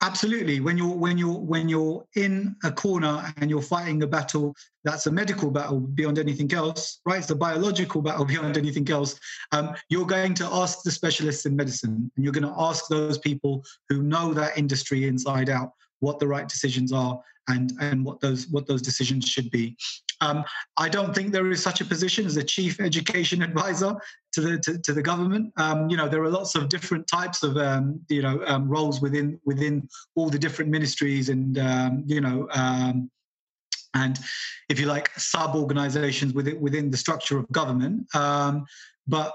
[0.02, 0.60] absolutely.
[0.60, 5.06] When you're when you're when you're in a corner and you're fighting a battle that's
[5.06, 7.18] a medical battle beyond anything else right?
[7.18, 9.18] It's a biological battle beyond anything else.
[9.52, 13.18] Um, you're going to ask the specialists in medicine and you're going to ask those
[13.18, 18.20] people who know that industry inside out what the right decisions are and and what
[18.20, 19.76] those what those decisions should be
[20.22, 20.44] um,
[20.76, 23.96] I don't think there is such a position as a chief education advisor
[24.32, 25.52] to the to, to the government.
[25.56, 29.00] Um, you know, there are lots of different types of um, you know um, roles
[29.00, 32.48] within within all the different ministries and um, you know.
[32.52, 33.10] Um,
[33.94, 34.20] and
[34.68, 38.06] if you like, sub organizations within, within the structure of government.
[38.12, 39.32] but,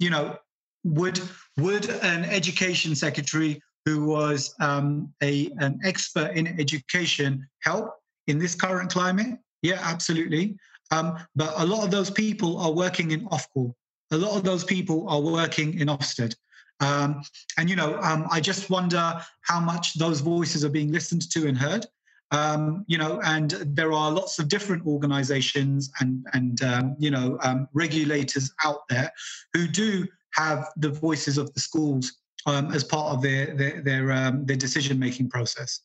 [0.00, 0.34] you know,
[0.82, 1.20] would,
[1.58, 7.94] would an education secretary who was um, a, an expert in education help
[8.26, 9.38] in this current climate?
[9.62, 10.58] Yeah, absolutely.
[10.90, 13.72] Um, but a lot of those people are working in Ofqual.
[14.10, 16.34] A lot of those people are working in Ofsted.
[16.80, 17.22] Um,
[17.58, 21.46] and, you know, um, I just wonder how much those voices are being listened to
[21.46, 21.86] and heard.
[22.32, 27.38] Um, you know, and there are lots of different organizations and, and um, you know,
[27.42, 29.12] um, regulators out there
[29.54, 32.12] who do have the voices of the schools
[32.46, 35.80] as part of their, their, their, their decision-making process.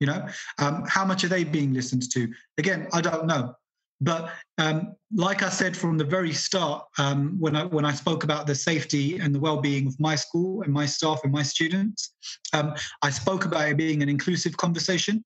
[0.00, 0.26] You know,
[0.58, 2.32] um, how much are they being listened to?
[2.58, 3.54] Again, I don't know.
[4.00, 8.24] But um, like I said from the very start, um, when I when I spoke
[8.24, 12.12] about the safety and the well-being of my school and my staff and my students,
[12.52, 15.24] um, I spoke about it being an inclusive conversation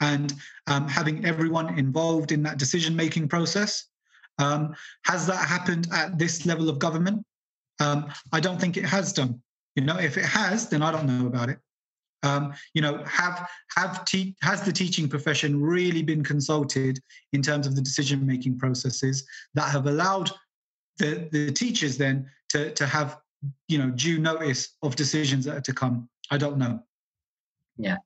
[0.00, 0.32] and
[0.68, 3.88] um, having everyone involved in that decision-making process.
[4.38, 7.24] Um, has that happened at this level of government?
[7.80, 9.42] I don't think it has done.
[9.78, 11.60] You know, if it has, then I don't know about it.
[12.24, 16.98] Um, you know, have have te- has the teaching profession really been consulted
[17.32, 19.24] in terms of the decision making processes
[19.54, 20.32] that have allowed
[20.98, 23.18] the the teachers then to to have
[23.68, 26.08] you know due notice of decisions that are to come?
[26.32, 26.82] I don't know.
[27.76, 27.98] Yeah,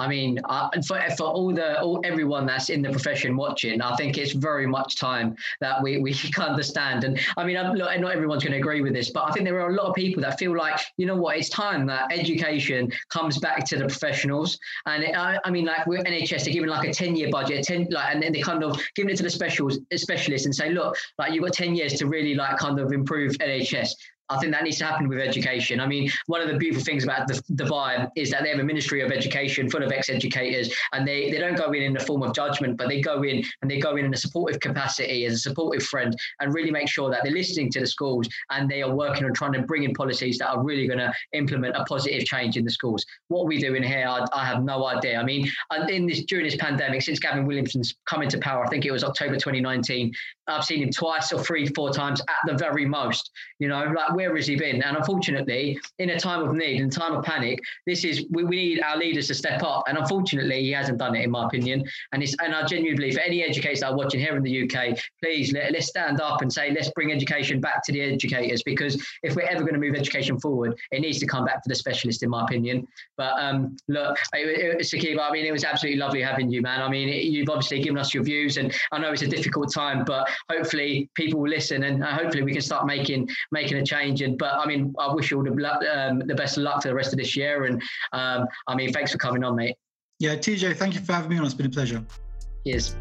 [0.00, 3.94] I mean, uh, for, for all the all everyone that's in the profession watching, I
[3.96, 7.04] think it's very much time that we, we understand.
[7.04, 9.44] And I mean, I'm, look, not everyone's going to agree with this, but I think
[9.44, 12.10] there are a lot of people that feel like, you know what, it's time that
[12.10, 14.58] education comes back to the professionals.
[14.86, 17.64] And it, I, I, mean, like we're NHS, they're giving like a 10 year budget,
[17.64, 20.70] 10, like, and then they kind of giving it to the specials, specialists and say,
[20.70, 23.90] look, like you've got 10 years to really like kind of improve NHS.
[24.30, 25.80] I think that needs to happen with education.
[25.80, 28.64] I mean, one of the beautiful things about the, Dubai is that they have a
[28.64, 32.22] ministry of education full of ex-educators, and they they don't go in in the form
[32.22, 35.34] of judgment, but they go in and they go in in a supportive capacity as
[35.34, 38.82] a supportive friend, and really make sure that they're listening to the schools and they
[38.82, 41.84] are working on trying to bring in policies that are really going to implement a
[41.84, 43.04] positive change in the schools.
[43.28, 45.18] What are we doing here, I, I have no idea.
[45.18, 45.50] I mean,
[45.88, 49.04] in this during this pandemic, since Gavin Williamson's come into power, I think it was
[49.04, 50.12] October 2019.
[50.46, 53.30] I've seen him twice or three, four times at the very most.
[53.58, 54.82] You know, like where has he been?
[54.82, 58.56] And unfortunately, in a time of need, in time of panic, this is we, we
[58.56, 59.84] need our leaders to step up.
[59.88, 61.84] And unfortunately, he hasn't done it, in my opinion.
[62.12, 64.64] And it's and I genuinely believe for any educators that are watching here in the
[64.64, 68.62] UK, please let, let's stand up and say let's bring education back to the educators
[68.62, 71.68] because if we're ever going to move education forward, it needs to come back to
[71.68, 72.86] the specialist, in my opinion.
[73.16, 76.82] But um, look, Saqib, I mean, it was absolutely lovely having you, man.
[76.82, 79.72] I mean, it, you've obviously given us your views, and I know it's a difficult
[79.72, 84.09] time, but hopefully people will listen, and hopefully we can start making making a change.
[84.18, 86.88] And but I mean, I wish you all the um, the best of luck for
[86.88, 87.64] the rest of this year.
[87.64, 87.82] And
[88.12, 89.76] um, I mean, thanks for coming on, mate.
[90.18, 91.44] Yeah, TJ, thank you for having me on.
[91.44, 92.04] It's been a pleasure.
[92.66, 92.96] Cheers.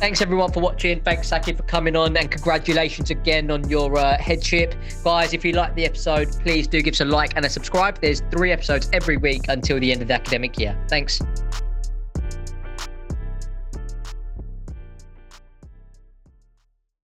[0.00, 1.00] Thanks everyone for watching.
[1.02, 5.34] Thanks Saki for coming on, and congratulations again on your uh, headship, guys.
[5.34, 8.00] If you like the episode, please do give us a like and a subscribe.
[8.00, 10.78] There's three episodes every week until the end of the academic year.
[10.88, 11.20] Thanks.